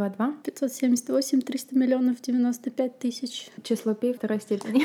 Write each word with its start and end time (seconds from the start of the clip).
1122. 0.00 0.42
578 0.44 1.42
300 1.42 1.78
миллионов 1.78 2.20
95 2.20 2.98
тысяч. 2.98 3.48
Число 3.62 3.94
пи 3.94 4.12
второй 4.12 4.40
степени. 4.40 4.84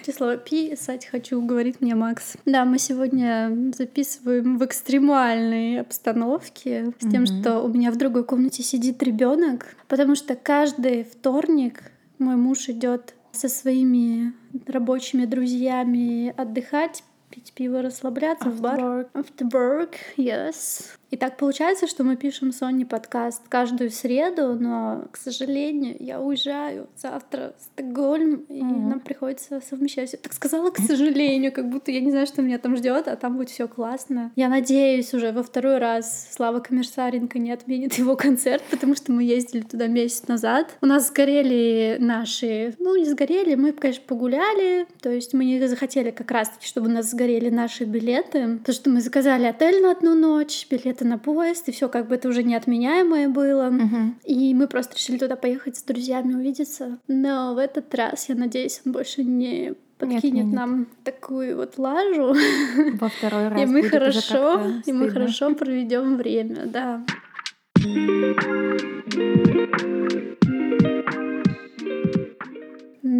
Число 0.04 0.36
пи 0.36 0.70
писать 0.70 1.06
хочу, 1.06 1.40
говорит 1.40 1.80
мне 1.80 1.94
Макс. 1.94 2.36
Да, 2.44 2.64
мы 2.64 2.78
сегодня 2.78 3.72
записываем 3.76 4.58
в 4.58 4.64
экстремальной 4.64 5.80
обстановке 5.80 6.92
с 6.98 7.10
тем, 7.10 7.26
что 7.26 7.60
у 7.60 7.68
меня 7.68 7.90
в 7.92 7.96
другой 7.96 8.24
комнате 8.24 8.62
сидит 8.62 9.02
ребенок, 9.02 9.76
потому 9.88 10.14
что 10.14 10.34
каждый 10.34 11.04
вторник 11.04 11.92
мой 12.18 12.36
муж 12.36 12.68
идет 12.68 13.14
со 13.32 13.48
своими 13.48 14.32
рабочими 14.66 15.24
друзьями 15.24 16.34
отдыхать, 16.36 17.04
пить 17.30 17.52
пиво, 17.54 17.82
расслабляться 17.82 18.50
в 18.50 18.60
бар. 18.60 19.08
After 19.14 19.50
work, 19.50 19.94
yes. 20.16 20.96
И 21.12 21.18
так 21.18 21.36
получается, 21.36 21.86
что 21.86 22.04
мы 22.04 22.16
пишем 22.16 22.52
Соне 22.52 22.86
подкаст 22.86 23.42
каждую 23.50 23.90
среду, 23.90 24.56
но, 24.58 25.04
к 25.12 25.18
сожалению, 25.18 25.94
я 26.00 26.18
уезжаю 26.22 26.88
завтра 26.96 27.52
в 27.58 27.62
Стокгольм, 27.64 28.46
и 28.48 28.62
mm-hmm. 28.62 28.88
нам 28.88 29.00
приходится 29.00 29.60
совмещать. 29.60 30.14
Я 30.14 30.18
так 30.18 30.32
сказала, 30.32 30.70
к 30.70 30.78
сожалению, 30.78 31.52
как 31.52 31.68
будто 31.68 31.90
я 31.90 32.00
не 32.00 32.10
знаю, 32.10 32.26
что 32.26 32.40
меня 32.40 32.56
там 32.56 32.78
ждет, 32.78 33.08
а 33.08 33.16
там 33.16 33.36
будет 33.36 33.50
все 33.50 33.68
классно. 33.68 34.32
Я 34.36 34.48
надеюсь, 34.48 35.12
уже 35.12 35.32
во 35.32 35.42
второй 35.42 35.76
раз 35.76 36.30
Слава 36.32 36.60
Коммерсаренко 36.60 37.38
не 37.38 37.52
отменит 37.52 37.92
его 37.98 38.16
концерт, 38.16 38.62
потому 38.70 38.96
что 38.96 39.12
мы 39.12 39.22
ездили 39.22 39.60
туда 39.60 39.88
месяц 39.88 40.28
назад. 40.28 40.78
У 40.80 40.86
нас 40.86 41.08
сгорели 41.08 41.98
наши... 42.00 42.74
Ну, 42.78 42.96
не 42.96 43.04
сгорели, 43.04 43.54
мы, 43.54 43.72
конечно, 43.72 44.02
погуляли, 44.06 44.86
то 45.02 45.10
есть 45.10 45.34
мы 45.34 45.44
не 45.44 45.60
захотели 45.68 46.10
как 46.10 46.30
раз-таки, 46.30 46.66
чтобы 46.66 46.86
у 46.86 46.90
нас 46.90 47.10
сгорели 47.10 47.50
наши 47.50 47.84
билеты, 47.84 48.56
потому 48.56 48.74
что 48.74 48.88
мы 48.88 49.02
заказали 49.02 49.44
отель 49.44 49.82
на 49.82 49.90
одну 49.90 50.14
ночь, 50.14 50.66
билеты 50.70 51.01
билеты 51.02 51.04
на 51.04 51.18
поезд, 51.18 51.68
и 51.68 51.72
все 51.72 51.88
как 51.88 52.08
бы 52.08 52.14
это 52.14 52.28
уже 52.28 52.42
неотменяемое 52.42 53.28
было. 53.28 53.68
Угу. 53.68 54.14
И 54.24 54.54
мы 54.54 54.66
просто 54.66 54.96
решили 54.96 55.18
туда 55.18 55.36
поехать 55.36 55.76
с 55.76 55.82
друзьями 55.82 56.34
увидеться. 56.34 56.98
Но 57.08 57.54
в 57.54 57.58
этот 57.58 57.94
раз, 57.94 58.28
я 58.28 58.34
надеюсь, 58.34 58.80
он 58.84 58.92
больше 58.92 59.24
не 59.24 59.74
подкинет 59.98 60.46
нет, 60.46 60.54
нам 60.54 60.86
такую 61.04 61.56
вот 61.56 61.78
лажу. 61.78 62.34
Во 63.00 63.08
второй 63.08 63.48
раз. 63.48 63.60
И 63.60 63.66
мы 63.66 63.82
хорошо, 63.82 64.60
и 64.84 64.92
мы 64.92 65.10
хорошо 65.10 65.54
проведем 65.54 66.16
время, 66.16 66.66
да. 66.66 67.04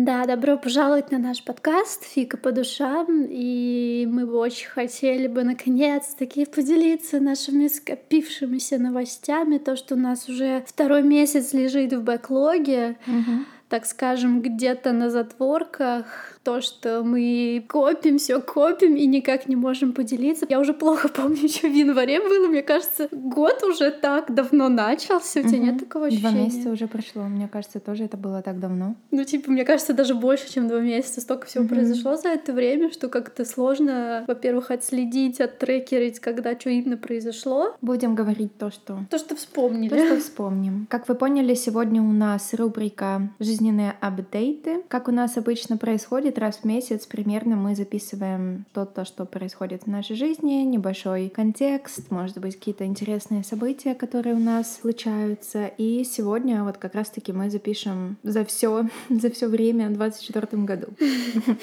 Да, 0.05 0.25
добро 0.27 0.58
пожаловать 0.58 1.12
на 1.12 1.19
наш 1.19 1.45
подкаст 1.45 2.03
«Фика 2.03 2.36
по 2.36 2.50
душам», 2.50 3.25
и 3.31 4.05
мы 4.11 4.27
бы 4.27 4.36
очень 4.36 4.67
хотели 4.67 5.28
бы 5.28 5.45
наконец-таки 5.45 6.45
поделиться 6.45 7.20
нашими 7.20 7.69
скопившимися 7.69 8.78
новостями, 8.78 9.58
то, 9.58 9.77
что 9.77 9.95
у 9.95 9.98
нас 9.98 10.28
уже 10.28 10.64
второй 10.67 11.05
месяц 11.05 11.53
лежит 11.53 11.92
в 11.92 12.03
бэклоге, 12.03 12.97
угу. 13.06 13.45
так 13.69 13.86
скажем, 13.86 14.42
где-то 14.42 14.91
на 14.91 15.08
затворках, 15.08 16.36
то, 16.44 16.60
что 16.60 17.02
мы 17.02 17.64
копим, 17.68 18.18
все 18.18 18.40
копим 18.40 18.96
и 18.96 19.06
никак 19.06 19.48
не 19.48 19.56
можем 19.56 19.92
поделиться. 19.92 20.46
Я 20.48 20.60
уже 20.60 20.72
плохо 20.72 21.08
помню, 21.08 21.48
что 21.48 21.68
в 21.68 21.72
январе 21.72 22.20
было. 22.20 22.48
Мне 22.48 22.62
кажется, 22.62 23.08
год 23.12 23.62
уже 23.62 23.90
так 23.90 24.34
давно 24.34 24.68
начался. 24.68 25.40
У 25.40 25.42
тебя 25.44 25.58
угу. 25.58 25.66
нет 25.66 25.80
такого 25.80 26.06
ощущения? 26.06 26.30
Два 26.30 26.40
месяца 26.40 26.70
уже 26.70 26.86
прошло. 26.89 27.22
Мне 27.22 27.48
кажется, 27.48 27.80
тоже 27.80 28.05
это 28.05 28.17
было 28.17 28.42
так 28.42 28.58
давно. 28.58 28.96
Ну, 29.11 29.24
типа, 29.24 29.50
мне 29.50 29.64
кажется, 29.64 29.92
даже 29.92 30.14
больше, 30.14 30.52
чем 30.52 30.68
два 30.68 30.80
месяца. 30.80 31.20
Столько 31.20 31.46
всего 31.46 31.64
угу. 31.64 31.74
произошло 31.74 32.17
за 32.17 32.30
это 32.30 32.52
время, 32.52 32.90
что 32.90 33.08
как-то 33.08 33.44
сложно, 33.44 34.24
во-первых, 34.27 34.70
отследить, 34.70 35.40
оттрекерить, 35.40 36.18
когда 36.18 36.58
что 36.58 36.70
именно 36.70 36.96
произошло. 36.96 37.77
Будем 37.80 38.14
говорить 38.14 38.56
то, 38.58 38.70
что... 38.70 38.98
То, 39.11 39.18
что 39.18 39.36
вспомнили. 39.36 39.88
То, 39.88 40.06
что 40.06 40.20
вспомним. 40.20 40.86
Как 40.90 41.08
вы 41.08 41.14
поняли, 41.14 41.55
сегодня 41.55 42.02
у 42.02 42.12
нас 42.12 42.55
рубрика 42.55 43.30
«Жизненные 43.38 43.94
апдейты». 44.00 44.83
Как 44.88 45.08
у 45.08 45.12
нас 45.12 45.36
обычно 45.36 45.77
происходит, 45.77 46.31
происходит 46.32 46.38
раз 46.38 46.58
в 46.58 46.64
месяц 46.64 47.06
примерно 47.06 47.56
мы 47.56 47.74
записываем 47.74 48.64
то-то, 48.72 49.04
что 49.04 49.24
происходит 49.24 49.82
в 49.82 49.86
нашей 49.86 50.16
жизни, 50.16 50.64
небольшой 50.64 51.28
контекст, 51.28 52.10
может 52.10 52.38
быть, 52.38 52.56
какие-то 52.56 52.84
интересные 52.84 53.44
события, 53.44 53.94
которые 53.94 54.34
у 54.34 54.38
нас 54.38 54.80
случаются. 54.80 55.66
И 55.78 56.04
сегодня 56.04 56.64
вот 56.64 56.78
как 56.78 56.94
раз-таки 56.94 57.32
мы 57.32 57.50
запишем 57.50 58.16
за 58.22 58.44
все, 58.44 58.88
за 59.10 59.30
все 59.30 59.46
время 59.46 59.88
в 59.88 59.96
2024 59.98 60.62
году 60.62 60.86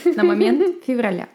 на 0.16 0.24
момент 0.24 0.84
февраля. 0.86 1.28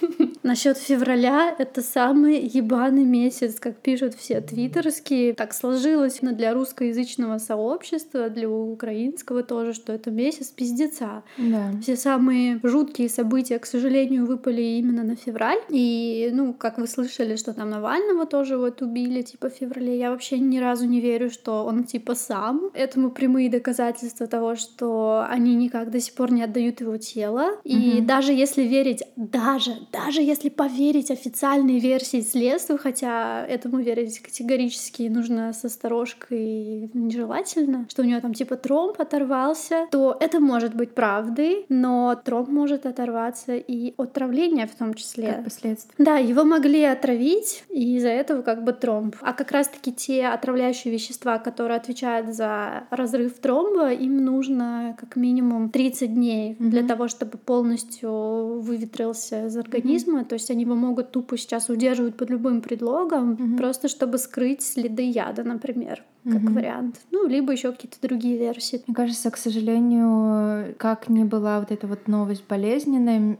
Насчет 0.42 0.78
февраля 0.78 1.54
это 1.58 1.82
самый 1.82 2.40
ебаный 2.40 3.04
месяц, 3.04 3.60
как 3.60 3.76
пишут 3.76 4.14
все 4.14 4.40
твиттерские. 4.40 5.34
Так 5.34 5.52
сложилось 5.52 6.22
но 6.22 6.32
для 6.32 6.54
русскоязычного 6.54 7.38
сообщества, 7.38 8.28
для 8.28 8.48
украинского 8.48 9.42
тоже, 9.42 9.72
что 9.72 9.92
это 9.92 10.10
месяц 10.10 10.48
пиздеца. 10.48 11.22
Да. 11.38 11.72
Все 11.80 11.96
самые 11.96 12.60
жуткие 12.62 13.08
события, 13.08 13.58
к 13.58 13.66
сожалению, 13.66 14.26
выпали 14.26 14.62
именно 14.62 15.02
на 15.02 15.16
февраль. 15.16 15.60
И, 15.68 16.30
ну, 16.32 16.54
как 16.54 16.78
вы 16.78 16.86
слышали, 16.86 17.36
что 17.36 17.52
там 17.52 17.70
Навального 17.70 18.26
тоже 18.26 18.56
вот 18.56 18.82
убили, 18.82 19.22
типа, 19.22 19.50
в 19.50 19.54
феврале. 19.54 19.98
Я 19.98 20.10
вообще 20.10 20.38
ни 20.38 20.58
разу 20.58 20.86
не 20.86 21.00
верю, 21.00 21.30
что 21.30 21.64
он, 21.64 21.84
типа, 21.84 22.14
сам. 22.14 22.70
Этому 22.74 23.10
прямые 23.10 23.50
доказательства 23.50 24.26
того, 24.26 24.54
что 24.56 25.24
они 25.28 25.54
никак 25.54 25.90
до 25.90 26.00
сих 26.00 26.14
пор 26.14 26.32
не 26.32 26.42
отдают 26.42 26.80
его 26.80 26.96
тело. 26.96 27.60
И 27.64 27.98
угу. 27.98 28.06
даже 28.06 28.32
если 28.32 28.62
верить, 28.62 29.02
даже 29.16 29.72
даже 29.92 30.22
если 30.22 30.48
поверить 30.48 31.10
официальной 31.10 31.78
версии 31.78 32.20
следствия, 32.20 32.76
хотя 32.76 33.46
этому 33.46 33.78
верить 33.78 34.20
категорически 34.20 35.02
нужно 35.04 35.52
с 35.52 35.64
осторожкой 35.64 36.90
нежелательно, 36.94 37.86
что 37.88 38.02
у 38.02 38.04
него 38.04 38.20
там 38.20 38.34
типа 38.34 38.56
тромб 38.56 39.00
оторвался, 39.00 39.86
то 39.90 40.16
это 40.20 40.40
может 40.40 40.74
быть 40.74 40.94
правдой, 40.94 41.66
но 41.68 42.14
тромб 42.24 42.48
может 42.48 42.86
оторваться 42.86 43.56
и 43.56 43.94
от 43.96 44.12
травления 44.12 44.66
в 44.66 44.74
том 44.74 44.94
числе. 44.94 45.32
Как 45.32 45.44
последствия. 45.44 45.94
Да, 45.98 46.16
его 46.16 46.44
могли 46.44 46.84
отравить, 46.84 47.64
и 47.68 47.96
из-за 47.96 48.08
этого 48.08 48.42
как 48.42 48.64
бы 48.64 48.72
тромб. 48.72 49.16
А 49.20 49.32
как 49.32 49.50
раз-таки 49.52 49.92
те 49.92 50.26
отравляющие 50.26 50.92
вещества, 50.92 51.38
которые 51.38 51.76
отвечают 51.76 52.34
за 52.34 52.84
разрыв 52.90 53.38
тромба, 53.38 53.92
им 53.92 54.24
нужно 54.24 54.96
как 54.98 55.16
минимум 55.16 55.70
30 55.70 56.14
дней 56.14 56.52
mm-hmm. 56.52 56.68
для 56.68 56.82
того, 56.86 57.08
чтобы 57.08 57.38
полностью 57.38 58.60
выветрился 58.60 59.46
из 59.46 59.56
организма, 59.72 60.20
mm-hmm. 60.20 60.24
то 60.24 60.34
есть 60.34 60.50
они 60.50 60.62
его 60.62 60.74
могут 60.74 61.10
тупо 61.10 61.36
сейчас 61.36 61.68
удерживать 61.68 62.16
под 62.16 62.30
любым 62.30 62.60
предлогом, 62.60 63.34
mm-hmm. 63.34 63.56
просто 63.56 63.88
чтобы 63.88 64.18
скрыть 64.18 64.62
следы 64.62 65.02
яда, 65.02 65.44
например, 65.44 66.02
как 66.24 66.34
mm-hmm. 66.34 66.52
вариант. 66.52 67.00
Ну, 67.10 67.26
либо 67.26 67.52
еще 67.52 67.72
какие-то 67.72 67.96
другие 68.00 68.38
версии. 68.38 68.82
Мне 68.86 68.94
кажется, 68.94 69.30
к 69.30 69.36
сожалению, 69.36 70.74
как 70.78 71.08
ни 71.08 71.24
была 71.24 71.60
вот 71.60 71.70
эта 71.70 71.86
вот 71.86 72.08
новость 72.08 72.44
болезненная, 72.48 73.38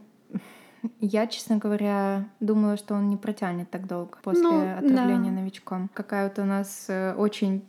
я, 0.99 1.27
честно 1.27 1.57
говоря, 1.57 2.25
думала, 2.39 2.77
что 2.77 2.95
он 2.95 3.09
не 3.09 3.17
протянет 3.17 3.69
так 3.69 3.87
долго 3.87 4.17
после 4.23 4.43
ну, 4.43 4.77
отравления 4.77 5.31
да. 5.31 5.41
новичком. 5.41 5.89
Какая-то 5.93 6.43
у 6.43 6.45
нас 6.45 6.85
э, 6.87 7.13
очень 7.15 7.63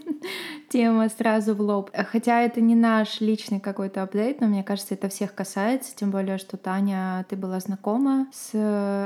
тема 0.68 1.08
сразу 1.08 1.54
в 1.54 1.60
лоб. 1.60 1.90
Хотя 1.92 2.42
это 2.42 2.60
не 2.60 2.74
наш 2.74 3.20
личный 3.20 3.60
какой-то 3.60 4.02
апдейт, 4.02 4.40
но 4.40 4.46
мне 4.46 4.62
кажется, 4.62 4.94
это 4.94 5.08
всех 5.08 5.34
касается. 5.34 5.94
Тем 5.96 6.10
более, 6.10 6.38
что 6.38 6.56
Таня, 6.56 7.24
ты 7.28 7.36
была 7.36 7.60
знакома 7.60 8.28
с 8.32 8.50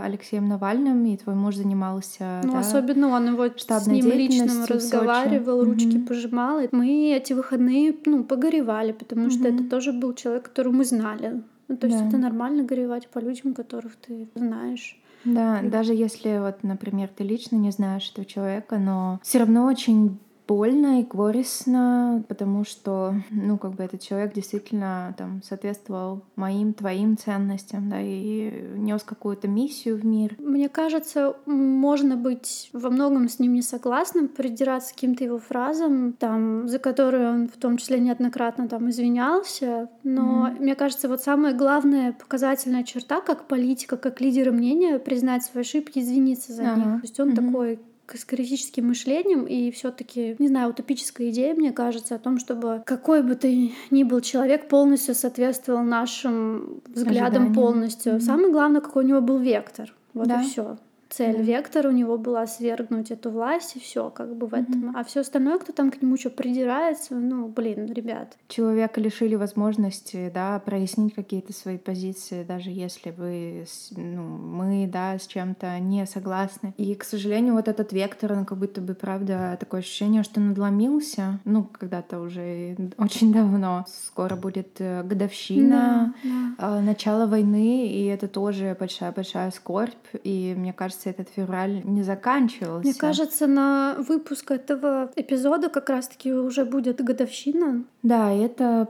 Алексеем 0.05 0.49
Навальным, 0.49 1.05
и 1.07 1.17
твой 1.17 1.35
муж 1.35 1.57
занимался. 1.57 2.41
Ну, 2.45 2.53
да, 2.53 2.61
особенно 2.61 3.09
он 3.09 3.29
его 3.29 3.47
с 3.47 3.87
ним 3.87 4.07
лично 4.07 4.67
разговаривал, 4.67 5.65
ручки 5.65 5.97
mm-hmm. 5.97 6.07
пожимал. 6.07 6.61
Мы 6.73 7.13
эти 7.13 7.33
выходные 7.33 7.95
ну, 8.05 8.25
погоревали, 8.25 8.93
потому 8.93 9.27
mm-hmm. 9.27 9.31
что 9.31 9.49
это 9.49 9.65
тоже 9.65 9.93
был 9.93 10.15
человек, 10.15 10.45
которого 10.45 10.73
мы 10.73 10.85
знали. 10.85 11.43
Ну, 11.69 11.77
то 11.77 11.87
есть 11.87 11.99
да. 11.99 12.09
это 12.09 12.17
нормально 12.19 12.65
горевать 12.65 13.09
по 13.09 13.19
людям, 13.19 13.55
которых 13.55 13.97
ты 13.97 14.29
знаешь. 14.35 15.01
Да, 15.25 15.61
даже 15.63 15.95
если 15.95 16.39
вот, 16.39 16.63
например, 16.63 17.09
ты 17.09 17.25
лично 17.25 17.57
не 17.57 17.71
знаешь 17.71 18.11
этого 18.11 18.25
человека, 18.25 18.79
но 18.79 19.21
все 19.23 19.39
равно 19.39 19.67
очень 19.67 20.19
больно 20.49 21.01
и 21.01 21.05
горестно, 21.05 22.25
потому 22.27 22.65
что, 22.65 23.15
ну, 23.31 23.59
как 23.59 23.73
бы 23.75 23.85
этот 23.85 24.01
человек 24.01 24.33
действительно 24.33 25.15
там 25.19 25.43
соответствовал 25.43 26.23
моим, 26.37 26.73
твоим 26.73 27.19
ценностям, 27.19 27.91
да, 27.91 28.01
и 28.01 28.65
нес 28.77 29.03
какую-то 29.03 29.47
миссию 29.47 29.99
в 29.99 30.07
мир. 30.07 30.37
Мне 30.39 30.71
кажется, 30.71 31.37
можно 31.45 32.17
быть 32.17 32.71
во 32.73 32.89
многом 32.89 33.29
с 33.29 33.39
ним 33.39 33.53
не 33.53 33.63
согласным, 33.63 34.29
придираться 34.29 34.93
к 34.93 34.95
каким-то 34.95 35.23
его 35.23 35.39
фразам, 35.39 36.15
там, 36.15 36.67
за 36.67 36.79
которые 36.79 37.29
он 37.29 37.49
в 37.49 37.59
том 37.59 37.77
числе 37.77 38.01
неоднократно 38.01 38.69
там 38.69 38.89
извинялся, 38.89 39.91
но 40.03 40.49
mm-hmm. 40.49 40.63
мне 40.63 40.75
кажется, 40.75 41.09
вот 41.09 41.21
самая 41.21 41.53
главная 41.53 42.13
показательная 42.13 42.85
черта, 42.85 43.21
как 43.21 43.49
политика, 43.49 43.99
как 43.99 44.23
лидера 44.23 44.51
мнения, 44.51 44.99
признать 44.99 45.45
свои 45.45 45.61
ошибки, 45.61 45.99
извиниться 45.99 46.55
за 46.55 46.73
ага. 46.73 46.77
них. 46.77 47.01
То 47.01 47.07
есть 47.07 47.21
он 47.21 47.31
mm-hmm. 47.31 47.47
такой 47.47 47.81
с 48.15 48.25
критическим 48.25 48.89
мышлением 48.89 49.45
и 49.45 49.71
все-таки, 49.71 50.37
не 50.39 50.49
знаю, 50.49 50.71
утопическая 50.71 51.31
идея, 51.31 51.55
мне 51.55 51.73
кажется, 51.73 52.15
о 52.15 52.19
том, 52.19 52.39
чтобы 52.39 52.83
какой 52.87 53.23
бы 53.23 53.35
ты 53.35 53.73
ни 53.91 54.05
был 54.05 54.21
человек 54.21 54.69
полностью 54.69 55.15
соответствовал 55.15 55.83
нашим 55.83 56.81
взглядам 56.87 57.43
Ожиданиям. 57.45 57.55
полностью. 57.55 58.13
Mm-hmm. 58.15 58.21
Самое 58.21 58.53
главное, 58.53 58.81
какой 58.81 59.05
у 59.05 59.09
него 59.09 59.21
был 59.21 59.39
вектор. 59.39 59.95
Вот 60.15 60.29
да. 60.29 60.43
и 60.43 60.47
все. 60.47 60.79
Цель, 61.09 61.43
вектор 61.43 61.87
у 61.87 61.91
него 61.91 62.19
была 62.19 62.47
свергнуть 62.47 63.11
эту 63.11 63.31
власть, 63.31 63.77
и 63.77 63.81
все 63.81 64.11
как 64.11 64.35
бы 64.37 64.47
в 64.47 64.55
mm-hmm. 64.55 64.63
этом. 64.63 64.97
А 64.97 65.05
все 65.05 65.21
остальное, 65.21 65.59
кто 65.59 65.73
там 65.73 65.91
к 65.91 66.03
нему 66.03 66.17
что 66.17 66.31
придирается, 66.31 67.15
ну, 67.15 67.49
блин, 67.49 67.87
ребят. 67.93 68.37
Человека 68.49 69.01
лишили 69.01 69.35
возможности, 69.35 70.31
да, 70.35 70.59
прояснить 70.59 71.15
какие-то 71.15 71.53
свои 71.53 71.79
позиции, 71.79 72.45
даже 72.45 72.71
если 72.71 73.11
вы, 73.11 73.67
ну, 73.97 74.23
мы, 74.23 74.89
да, 74.93 75.19
с 75.19 75.27
чем-то 75.27 75.79
не 75.79 76.07
согласны. 76.07 76.75
И, 76.77 76.95
к 76.95 77.05
сожалению, 77.05 77.55
вот 77.55 77.69
этот 77.69 77.93
вектор, 77.93 78.33
он 78.33 78.45
как 78.45 78.59
будто 78.59 78.81
бы, 78.81 78.95
правда, 78.95 79.57
такое 79.61 79.81
ощущение, 79.81 80.23
что 80.23 80.41
надломился, 80.41 81.41
ну, 81.45 81.65
когда-то 81.65 82.21
уже 82.21 82.77
очень 82.99 83.33
давно. 83.33 83.85
Скоро 83.89 84.37
будет 84.37 84.81
э, 84.81 85.03
годовщина, 85.03 86.15
да, 86.23 86.55
да. 86.59 86.81
начала 86.81 87.27
войны, 87.27 87.87
и 87.87 88.07
это 88.07 88.29
тоже 88.29 88.77
большая-большая 88.79 89.51
скорбь. 89.51 89.95
И 90.25 90.55
мне 90.57 90.73
кажется, 90.73 90.98
этот 91.07 91.29
февраль 91.35 91.83
не 91.85 92.03
заканчивался. 92.03 92.85
Мне 92.85 92.95
кажется, 92.95 93.47
на 93.47 93.97
выпуск 93.99 94.51
этого 94.51 95.11
эпизода 95.17 95.69
как 95.69 95.89
раз-таки 95.91 96.33
уже 96.33 96.65
будет 96.65 97.03
годовщина. 97.03 97.85
Да, 98.03 98.33
это... 98.33 98.89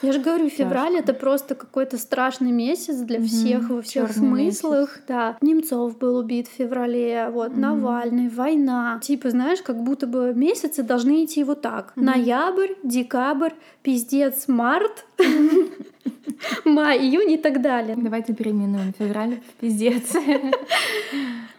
Я 0.00 0.12
же 0.12 0.20
говорю, 0.20 0.48
февраль 0.48 0.96
это 0.96 1.12
просто 1.12 1.56
какой-то 1.56 1.98
страшный 1.98 2.52
месяц 2.52 2.98
для 2.98 3.20
всех 3.20 3.68
во 3.68 3.82
всех 3.82 4.14
Чёрный 4.14 4.52
смыслах. 4.52 4.90
Месяц. 4.90 5.04
Да. 5.08 5.36
Немцов 5.40 5.98
был 5.98 6.16
убит 6.18 6.46
в 6.46 6.52
феврале, 6.52 7.28
вот, 7.32 7.50
mm 7.50 7.58
Навальный, 7.58 8.28
война. 8.28 9.00
Типа, 9.02 9.30
знаешь, 9.30 9.60
как 9.60 9.82
будто 9.82 10.06
бы 10.06 10.32
месяцы 10.34 10.84
должны 10.84 11.24
идти 11.24 11.42
вот 11.42 11.62
так. 11.62 11.92
mm 11.96 12.02
Ноябрь, 12.02 12.74
декабрь, 12.84 13.54
пиздец, 13.82 14.46
март. 14.46 15.04
май, 16.64 16.98
июнь 16.98 17.32
и 17.32 17.38
так 17.38 17.60
далее. 17.60 17.96
Давайте 17.96 18.34
переименуем 18.34 18.92
февраль 18.98 19.40
в 19.40 19.60
пиздец. 19.60 20.14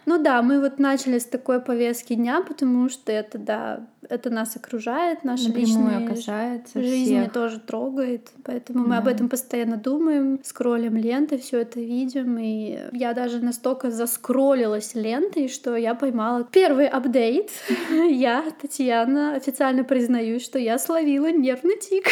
Ну 0.06 0.18
да, 0.18 0.42
мы 0.42 0.60
вот 0.60 0.80
начали 0.80 1.20
с 1.20 1.26
такой 1.26 1.62
повестки 1.62 2.16
дня, 2.16 2.42
потому 2.42 2.90
что 2.90 3.12
это, 3.12 3.38
да, 3.38 3.88
это 4.10 4.32
нас 4.32 4.56
окружает, 4.56 5.24
наша 5.24 5.52
личная 5.52 6.08
касается 6.08 6.82
жизнь 6.82 7.22
всех. 7.22 7.32
тоже 7.32 7.60
трогает, 7.60 8.32
поэтому 8.44 8.86
да. 8.86 8.90
мы 8.90 8.98
об 8.98 9.08
этом 9.08 9.30
постоянно 9.30 9.78
думаем, 9.78 10.40
скроллим 10.44 10.98
ленты, 10.98 11.38
все 11.38 11.60
это 11.60 11.80
видим, 11.80 12.40
и 12.40 12.80
я 12.92 13.14
даже 13.14 13.40
настолько 13.40 13.92
заскроллилась 13.92 14.96
лентой, 14.96 15.48
что 15.48 15.76
я 15.76 15.94
поймала 15.94 16.44
первый 16.44 16.88
апдейт. 16.88 17.52
Я, 18.10 18.44
Татьяна, 18.60 19.36
официально 19.36 19.84
признаюсь, 19.84 20.44
что 20.44 20.58
я 20.58 20.80
словила 20.80 21.32
нервный 21.32 21.78
тик. 21.78 22.08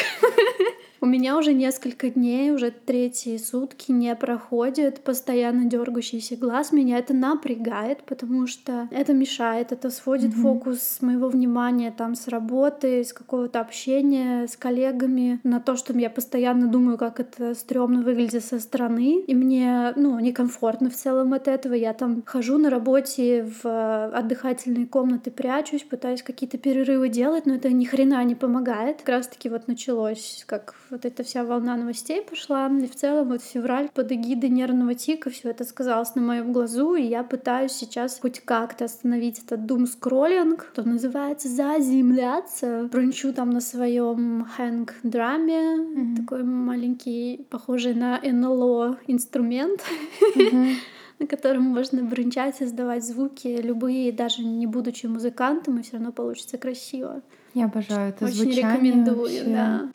У 1.00 1.06
меня 1.06 1.38
уже 1.38 1.54
несколько 1.54 2.10
дней, 2.10 2.52
уже 2.52 2.72
третьи 2.72 3.38
сутки 3.38 3.92
не 3.92 4.16
проходит 4.16 5.02
постоянно 5.02 5.66
дергающийся 5.66 6.36
глаз. 6.38 6.72
Меня 6.72 6.98
это 6.98 7.14
напрягает, 7.14 8.04
потому 8.04 8.48
что 8.48 8.88
это 8.92 9.14
мешает, 9.14 9.72
это 9.72 9.90
сводит 9.92 10.32
mm-hmm. 10.32 10.42
фокус 10.42 10.98
моего 11.02 11.28
внимания 11.30 11.94
там 11.96 12.16
с 12.16 12.28
работы, 12.28 13.04
с 13.04 13.14
какого-то 13.14 13.60
общения 13.60 14.48
с 14.48 14.58
коллегами 14.58 15.40
на 15.44 15.60
то, 15.60 15.76
что 15.76 15.94
я 15.94 16.10
постоянно 16.10 16.68
думаю, 16.68 16.98
как 16.98 17.20
это 17.20 17.54
стрёмно 17.54 18.02
выглядит 18.02 18.44
со 18.44 18.60
стороны. 18.60 19.22
И 19.22 19.36
мне, 19.36 19.94
ну, 19.96 20.20
некомфортно 20.20 20.90
в 20.90 20.96
целом 20.96 21.34
от 21.34 21.48
этого. 21.48 21.74
Я 21.74 21.94
там 21.94 22.24
хожу 22.26 22.58
на 22.58 22.70
работе 22.70 23.48
в 23.62 24.10
отдыхательные 24.10 24.88
комнаты, 24.88 25.30
прячусь, 25.30 25.84
пытаюсь 25.84 26.24
какие-то 26.24 26.58
перерывы 26.58 27.10
делать, 27.10 27.46
но 27.46 27.54
это 27.56 27.70
ни 27.70 27.86
хрена 27.86 28.24
не 28.24 28.36
помогает. 28.36 28.98
Как 28.98 29.10
раз 29.10 29.28
таки 29.28 29.50
вот 29.50 29.68
началось, 29.68 30.44
как 30.48 30.76
вот 30.90 31.06
эта 31.06 31.24
вся 31.24 31.44
волна 31.44 31.76
новостей 31.76 32.22
пошла. 32.22 32.68
И 32.68 32.88
в 32.88 32.96
целом 32.96 33.30
вот 33.30 33.42
февраль 33.42 33.90
под 33.94 34.12
эгидой 34.12 34.50
нервного 34.50 34.96
тика 34.96 35.30
все 35.30 35.50
это 35.50 35.64
сказалось 35.64 36.16
на 36.16 36.22
моем 36.22 36.54
глазу, 36.54 36.96
и 36.96 37.04
я 37.04 37.24
пытаюсь 37.24 37.72
сейчас 37.72 38.20
хоть 38.20 38.40
как-то 38.40 38.86
остановить 38.86 39.44
этот 39.46 39.66
дум 39.66 39.88
скроллинг, 39.88 40.70
что 40.74 40.88
называется 40.88 41.48
заземляться. 41.48 42.90
Брунчу 42.92 43.34
там 43.34 43.50
на 43.50 43.62
своем 43.62 44.46
хэнк 44.56 44.94
драме, 45.04 45.78
mm-hmm. 45.78 46.16
такой 46.18 46.44
маленький, 46.44 47.46
похожий 47.50 47.94
на 47.94 48.20
НЛО 48.22 49.00
инструмент. 49.08 49.82
Mm-hmm 50.36 50.76
на 51.20 51.26
котором 51.26 51.64
можно 51.64 52.04
бренчать, 52.04 52.56
создавать 52.56 53.04
звуки 53.04 53.48
любые, 53.48 54.12
даже 54.12 54.44
не 54.44 54.68
будучи 54.68 55.08
музыкантом, 55.08 55.80
и 55.80 55.82
все 55.82 55.94
равно 55.94 56.12
получится 56.12 56.58
красиво. 56.58 57.22
Я 57.54 57.66
обожаю 57.66 58.10
это 58.10 58.26
Очень 58.26 58.36
звучание. 58.36 58.74
рекомендую, 58.74 59.22
вообще. 59.22 59.44
да. 59.46 59.90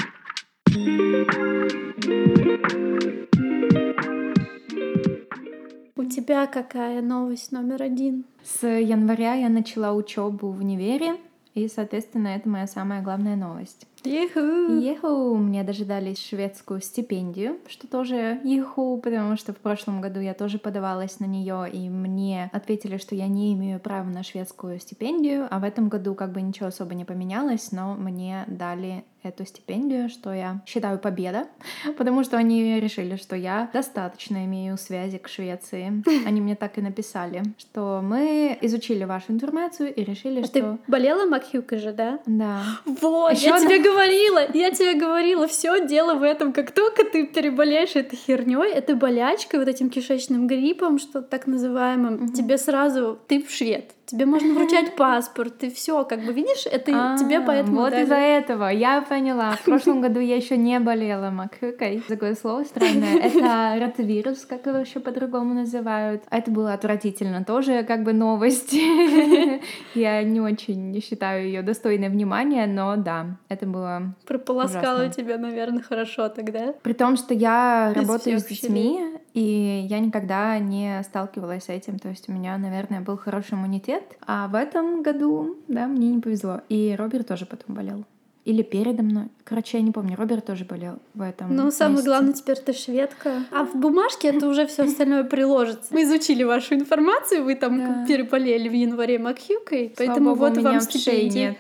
У 5.94 6.04
тебя 6.04 6.46
какая 6.46 7.02
новость 7.02 7.52
номер 7.52 7.82
один? 7.82 8.24
С 8.42 8.66
января 8.66 9.34
я 9.34 9.48
начала 9.48 9.92
учебу 9.92 10.50
в 10.50 10.58
универе, 10.60 11.16
и, 11.54 11.68
соответственно, 11.68 12.28
это 12.28 12.48
моя 12.48 12.66
самая 12.66 13.02
главная 13.02 13.36
новость. 13.36 13.86
Еху! 14.04 14.80
Еху! 14.80 15.36
Мне 15.36 15.62
даже 15.62 15.84
дали 15.84 16.14
шведскую 16.14 16.80
стипендию, 16.80 17.58
что 17.68 17.86
тоже 17.86 18.40
еху, 18.42 18.98
потому 19.02 19.36
что 19.36 19.52
в 19.52 19.58
прошлом 19.58 20.00
году 20.00 20.18
я 20.18 20.34
тоже 20.34 20.58
подавалась 20.58 21.20
на 21.20 21.26
нее, 21.26 21.68
и 21.70 21.88
мне 21.88 22.50
ответили, 22.52 22.96
что 22.96 23.14
я 23.14 23.28
не 23.28 23.52
имею 23.52 23.78
права 23.78 24.08
на 24.08 24.22
шведскую 24.22 24.80
стипендию, 24.80 25.46
а 25.50 25.60
в 25.60 25.64
этом 25.64 25.88
году 25.88 26.14
как 26.14 26.32
бы 26.32 26.40
ничего 26.40 26.68
особо 26.68 26.94
не 26.94 27.04
поменялось, 27.04 27.70
но 27.70 27.94
мне 27.94 28.44
дали 28.48 29.04
эту 29.22 29.46
стипендию, 29.46 30.08
что 30.08 30.32
я 30.32 30.62
считаю 30.66 30.98
победа, 30.98 31.46
потому 31.96 32.24
что 32.24 32.36
они 32.36 32.80
решили, 32.80 33.16
что 33.16 33.36
я 33.36 33.70
достаточно 33.72 34.44
имею 34.44 34.76
связи 34.78 35.18
к 35.18 35.28
Швеции. 35.28 36.02
Они 36.26 36.40
мне 36.40 36.56
так 36.56 36.78
и 36.78 36.80
написали, 36.80 37.42
что 37.58 38.00
мы 38.02 38.58
изучили 38.62 39.04
вашу 39.04 39.32
информацию 39.32 39.94
и 39.94 40.04
решили, 40.04 40.40
а 40.40 40.44
что... 40.44 40.52
Ты 40.52 40.78
болела 40.86 41.26
Макхюкой 41.26 41.78
же, 41.78 41.92
да? 41.92 42.18
Да. 42.26 42.62
Вот, 42.84 43.32
Ещё 43.32 43.56
я 43.56 43.60
тебе 43.60 43.78
говорила, 43.78 44.40
я 44.54 44.70
тебе 44.70 44.94
говорила, 44.94 45.46
все 45.46 45.86
дело 45.86 46.14
в 46.14 46.22
этом. 46.22 46.52
Как 46.52 46.72
только 46.72 47.04
ты 47.04 47.26
переболеешь 47.26 47.96
этой 47.96 48.16
херней, 48.16 48.72
этой 48.72 48.94
болячкой, 48.94 49.60
вот 49.60 49.68
этим 49.68 49.90
кишечным 49.90 50.46
гриппом, 50.46 50.98
что 50.98 51.22
так 51.22 51.46
называемым, 51.46 52.14
угу. 52.14 52.32
тебе 52.32 52.58
сразу 52.58 53.18
ты 53.28 53.42
в 53.42 53.50
швед 53.50 53.92
тебе 54.06 54.26
можно 54.26 54.54
вручать 54.54 54.96
паспорт, 54.96 55.58
ты 55.58 55.70
все, 55.70 56.04
как 56.04 56.24
бы 56.24 56.32
видишь, 56.32 56.66
это 56.66 57.14
а, 57.14 57.18
тебе 57.18 57.40
поэтому. 57.40 57.80
Вот 57.80 57.92
из-за 57.92 58.16
этого 58.16 58.68
я 58.68 59.00
поняла. 59.02 59.52
В 59.52 59.62
прошлом 59.62 60.00
году 60.00 60.20
я 60.20 60.36
еще 60.36 60.56
не 60.56 60.78
болела 60.80 61.30
макхыкой. 61.30 62.02
Такое 62.08 62.34
слово 62.34 62.64
странное. 62.64 63.16
Это 63.22 63.76
ротавирус, 63.80 64.44
как 64.44 64.66
его 64.66 64.78
еще 64.78 65.00
по-другому 65.00 65.54
называют. 65.54 66.22
Это 66.30 66.50
было 66.50 66.72
отвратительно. 66.72 67.44
Тоже 67.44 67.84
как 67.84 68.02
бы 68.02 68.12
новость. 68.12 68.72
Я 69.94 70.22
не 70.22 70.40
очень 70.40 71.00
считаю 71.02 71.46
ее 71.46 71.62
достойной 71.62 72.08
внимания, 72.08 72.66
но 72.66 72.96
да, 72.96 73.38
это 73.48 73.66
было. 73.66 74.14
Прополоскала 74.26 75.08
тебя, 75.08 75.38
наверное, 75.38 75.82
хорошо 75.82 76.28
тогда. 76.28 76.74
При 76.82 76.92
том, 76.92 77.16
что 77.16 77.34
я 77.34 77.92
работаю 77.94 78.38
с 78.38 78.44
детьми, 78.44 79.00
и 79.34 79.86
я 79.88 79.98
никогда 80.00 80.58
не 80.58 81.02
сталкивалась 81.04 81.64
с 81.64 81.68
этим. 81.68 81.98
То 81.98 82.08
есть 82.08 82.28
у 82.28 82.32
меня, 82.32 82.56
наверное, 82.58 83.00
был 83.00 83.16
хороший 83.16 83.54
иммунитет. 83.54 84.02
А 84.26 84.48
в 84.48 84.54
этом 84.54 85.02
году, 85.02 85.56
да, 85.68 85.86
мне 85.86 86.10
не 86.10 86.20
повезло. 86.20 86.60
И 86.68 86.94
Роберт 86.98 87.28
тоже 87.28 87.46
потом 87.46 87.74
болел. 87.74 88.04
Или 88.44 88.62
передо 88.62 89.04
мной. 89.04 89.26
Короче, 89.44 89.78
я 89.78 89.84
не 89.84 89.92
помню. 89.92 90.16
Роберт 90.16 90.46
тоже 90.46 90.64
болел 90.64 90.98
в 91.14 91.22
этом. 91.22 91.54
Ну, 91.54 91.70
самое 91.70 92.04
главное, 92.04 92.32
теперь 92.32 92.58
ты 92.58 92.72
шведка. 92.72 93.44
А 93.52 93.64
в 93.64 93.76
бумажке 93.76 94.28
это 94.28 94.48
уже 94.48 94.66
все 94.66 94.82
остальное 94.82 95.22
приложится. 95.22 95.94
Мы 95.94 96.02
изучили 96.02 96.42
вашу 96.42 96.74
информацию, 96.74 97.44
вы 97.44 97.54
там 97.54 97.78
да. 97.78 98.04
переболели 98.06 98.68
в 98.68 98.72
январе 98.72 99.20
Макхюкой, 99.20 99.94
поэтому 99.96 100.34
вот 100.34 100.58
вам 100.58 100.80
стипендия. 100.80 101.50
нет. 101.50 101.58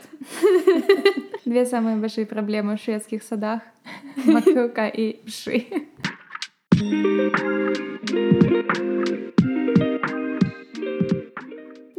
Две 1.44 1.66
самые 1.66 1.96
большие 1.96 2.26
проблемы 2.26 2.76
в 2.76 2.80
шведских 2.80 3.22
садах. 3.22 3.62
Макхюка 4.24 4.88
и 4.88 5.20
вши. 5.24 5.66
Thank 6.74 8.10
you. 8.10 9.41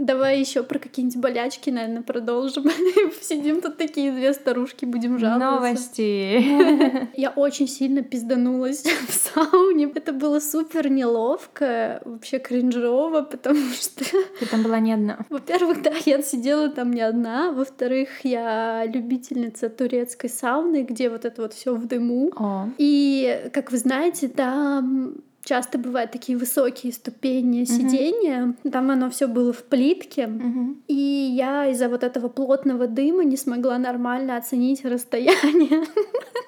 Давай 0.04 0.38
еще 0.38 0.64
про 0.64 0.80
какие-нибудь 0.80 1.18
болячки, 1.18 1.70
наверное, 1.70 2.02
продолжим. 2.02 2.66
Сидим 3.22 3.62
тут 3.62 3.78
такие 3.78 4.12
две 4.12 4.34
старушки, 4.34 4.84
будем 4.84 5.18
жаловаться. 5.18 5.56
Новости. 5.56 7.10
Я 7.20 7.30
очень 7.30 7.70
сильно 7.70 8.04
пизданулась 8.04 8.84
в 9.08 9.14
сауне. 9.14 9.90
Это 9.96 10.12
было 10.12 10.42
супер 10.42 10.90
неловко, 10.90 12.02
вообще 12.04 12.40
кринжово, 12.40 13.22
потому 13.22 13.72
что... 13.80 14.04
Ты 14.40 14.46
там 14.46 14.64
была 14.64 14.80
не 14.80 14.92
одна. 14.92 15.20
Во-первых, 15.30 15.82
да, 15.82 15.94
я 16.06 16.22
сидела 16.22 16.68
там 16.68 16.92
не 16.92 17.02
одна. 17.02 17.54
Во-вторых, 17.54 18.10
я 18.26 18.86
любительница 18.86 19.70
турецкой 19.70 20.30
сауны, 20.30 20.84
где 20.84 21.10
вот 21.10 21.24
это 21.24 21.44
вот 21.44 21.54
все 21.54 21.74
в 21.74 21.88
дыму. 21.88 22.30
О. 22.36 22.68
И, 22.78 23.50
как 23.54 23.72
вы 23.72 23.78
знаете, 23.78 24.28
там 24.28 25.16
часто 25.44 25.78
бывают 25.78 26.12
такие 26.12 26.38
высокие 26.38 26.94
ступени 26.94 27.64
сидения. 27.66 28.56
Mm-hmm. 28.64 28.72
Там 28.72 28.92
оно 28.92 29.10
все 29.10 29.28
было 29.28 29.54
в 29.54 29.64
плитке. 29.64 30.24
Mm-hmm. 30.24 30.76
И 30.88 30.94
я 30.94 31.68
из-за 31.68 31.90
вот 31.90 32.04
этого 32.04 32.30
плотного 32.30 32.88
дыма 32.88 33.24
не 33.24 33.38
смогла 33.38 33.78
нормально 33.78 34.38
оценить 34.38 34.86
расстояние. 34.86 35.86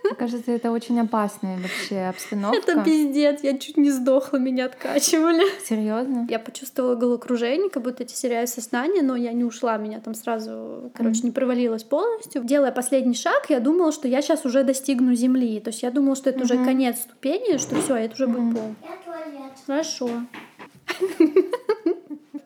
Мне 0.06 0.14
кажется, 0.18 0.52
это 0.52 0.72
очень 0.72 1.00
опасная 1.00 1.58
вообще 1.58 2.02
обстановка. 2.02 2.72
Это 2.72 2.84
пиздец, 2.84 3.42
я 3.44 3.58
чуть 3.58 3.78
не 3.78 3.90
сдохла, 3.90 4.38
меня 4.38 4.66
откачивали. 4.66 5.44
Серьезно? 5.66 6.28
Я 6.30 6.40
почувствовала 6.40 6.96
головокружение, 6.96 7.70
как 7.70 7.84
будто 7.84 8.04
я 8.04 8.08
теряю 8.08 8.48
сознание, 8.48 9.02
но 9.02 9.16
я 9.16 9.34
не 9.34 9.44
ушла, 9.44 9.78
меня 9.78 10.00
там 10.00 10.14
сразу, 10.14 10.92
короче, 10.94 11.22
mm. 11.22 11.26
не 11.26 11.32
провалилась 11.32 11.84
полностью. 11.84 12.44
Делая 12.44 12.72
последний 12.72 13.16
шаг, 13.16 13.48
я 13.50 13.60
думала, 13.60 13.92
что 13.92 14.08
я 14.08 14.22
сейчас 14.22 14.46
уже 14.46 14.64
достигну 14.64 15.16
земли. 15.16 15.60
То 15.60 15.70
есть 15.70 15.82
я 15.82 15.92
думала, 15.92 16.16
что 16.16 16.30
это 16.30 16.40
mm-hmm. 16.40 16.44
уже 16.44 16.66
конец 16.66 16.98
ступени, 17.00 17.58
что 17.58 17.76
все, 17.82 17.96
это 17.96 18.14
уже 18.14 18.26
mm-hmm. 18.26 18.52
будет 18.52 18.56
пол. 18.56 18.76
Хорошо. 19.66 20.10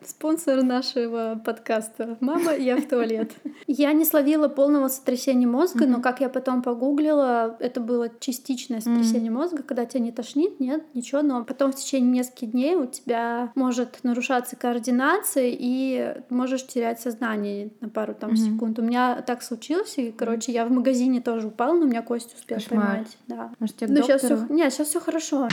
Спонсор 0.03 0.63
нашего 0.63 1.39
подкаста. 1.45 2.17
Мама, 2.19 2.55
я 2.55 2.77
в 2.77 2.87
туалет. 2.87 3.31
Я 3.67 3.93
не 3.93 4.05
словила 4.05 4.47
полного 4.47 4.87
сотрясения 4.87 5.45
мозга, 5.45 5.85
но 5.85 6.01
как 6.01 6.19
я 6.19 6.29
потом 6.29 6.63
погуглила, 6.63 7.55
это 7.59 7.79
было 7.79 8.09
частичное 8.19 8.79
сотрясение 8.79 9.31
мозга, 9.31 9.61
когда 9.61 9.85
тебя 9.85 9.99
не 9.99 10.11
тошнит, 10.11 10.59
нет, 10.59 10.83
ничего, 10.93 11.21
но 11.21 11.43
потом 11.43 11.71
в 11.71 11.75
течение 11.75 12.11
нескольких 12.11 12.51
дней 12.51 12.75
у 12.75 12.85
тебя 12.87 13.51
может 13.55 13.99
нарушаться 14.03 14.55
координация 14.55 15.51
и 15.51 16.15
можешь 16.29 16.65
терять 16.65 16.99
сознание 16.99 17.71
на 17.79 17.89
пару 17.89 18.13
там 18.13 18.35
секунд. 18.35 18.79
У 18.79 18.81
меня 18.81 19.21
так 19.21 19.43
случилось, 19.43 19.97
и, 19.97 20.11
короче, 20.11 20.51
я 20.51 20.65
в 20.65 20.71
магазине 20.71 21.21
тоже 21.21 21.47
упала, 21.47 21.73
но 21.73 21.85
у 21.85 21.87
меня 21.87 22.01
кость 22.01 22.33
успел 22.35 22.57
Кошмар. 22.57 22.85
поймать. 22.85 23.17
Да. 23.27 23.51
Может, 23.59 23.75
тебе 23.75 24.01
сейчас 24.01 24.23
все... 24.23 24.45
Нет, 24.49 24.73
сейчас 24.73 24.87
все 24.87 24.99
хорошо. 24.99 25.47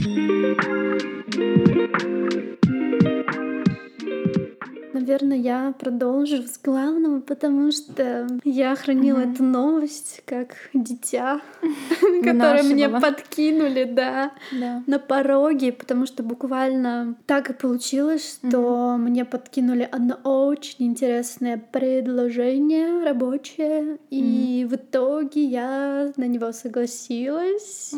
Thank 0.00 1.34
you. 1.34 2.67
Наверное, 5.08 5.38
я 5.38 5.72
продолжу 5.78 6.42
с 6.42 6.60
главного, 6.62 7.20
потому 7.20 7.72
что 7.72 8.26
я 8.44 8.76
хранила 8.76 9.20
угу. 9.20 9.30
эту 9.30 9.42
новость 9.42 10.20
как 10.26 10.54
дитя, 10.74 11.40
которое 12.22 12.62
мне 12.62 12.90
подкинули, 12.90 13.84
да, 13.84 14.32
на 14.86 14.98
пороге, 14.98 15.72
потому 15.72 16.04
что 16.04 16.22
буквально 16.22 17.16
так 17.24 17.48
и 17.48 17.54
получилось, 17.54 18.38
что 18.44 18.96
мне 18.98 19.24
подкинули 19.24 19.88
одно 19.90 20.18
очень 20.24 20.88
интересное 20.88 21.56
предложение 21.56 23.02
рабочее, 23.02 23.96
и 24.10 24.66
в 24.68 24.74
итоге 24.74 25.42
я 25.42 26.12
на 26.18 26.26
него 26.26 26.52
согласилась. 26.52 27.94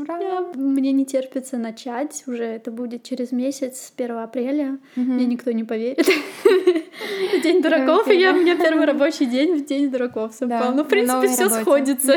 Мне 0.54 0.92
не 0.92 1.04
терпится 1.04 1.58
начать, 1.58 2.22
уже 2.28 2.44
это 2.44 2.70
будет 2.70 3.02
через 3.02 3.32
месяц, 3.32 3.92
1 3.96 4.16
апреля. 4.16 4.78
Мне 4.94 5.26
никто 5.26 5.50
не 5.50 5.64
поверит. 5.64 6.06
День 7.42 7.62
дураков, 7.62 8.08
и 8.08 8.18
я, 8.18 8.32
у 8.32 8.36
меня 8.36 8.56
первый 8.56 8.86
рабочий 8.86 9.26
день 9.26 9.56
в 9.56 9.64
День 9.64 9.90
дураков 9.90 10.34
совпал. 10.34 10.74
Ну, 10.74 10.84
в 10.84 10.88
принципе, 10.88 11.28
все 11.28 11.48
сходится. 11.48 12.16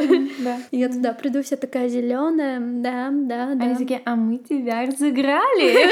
Я 0.71 0.89
туда 0.89 1.13
приду 1.13 1.41
вся 1.43 1.55
такая 1.55 1.87
зеленая, 1.89 2.59
да, 2.59 3.09
да, 3.11 3.55
да. 3.55 3.65
Они 3.65 3.75
такие, 3.75 4.01
а 4.05 4.15
мы 4.15 4.37
тебя 4.37 4.85
разыграли. 4.85 5.89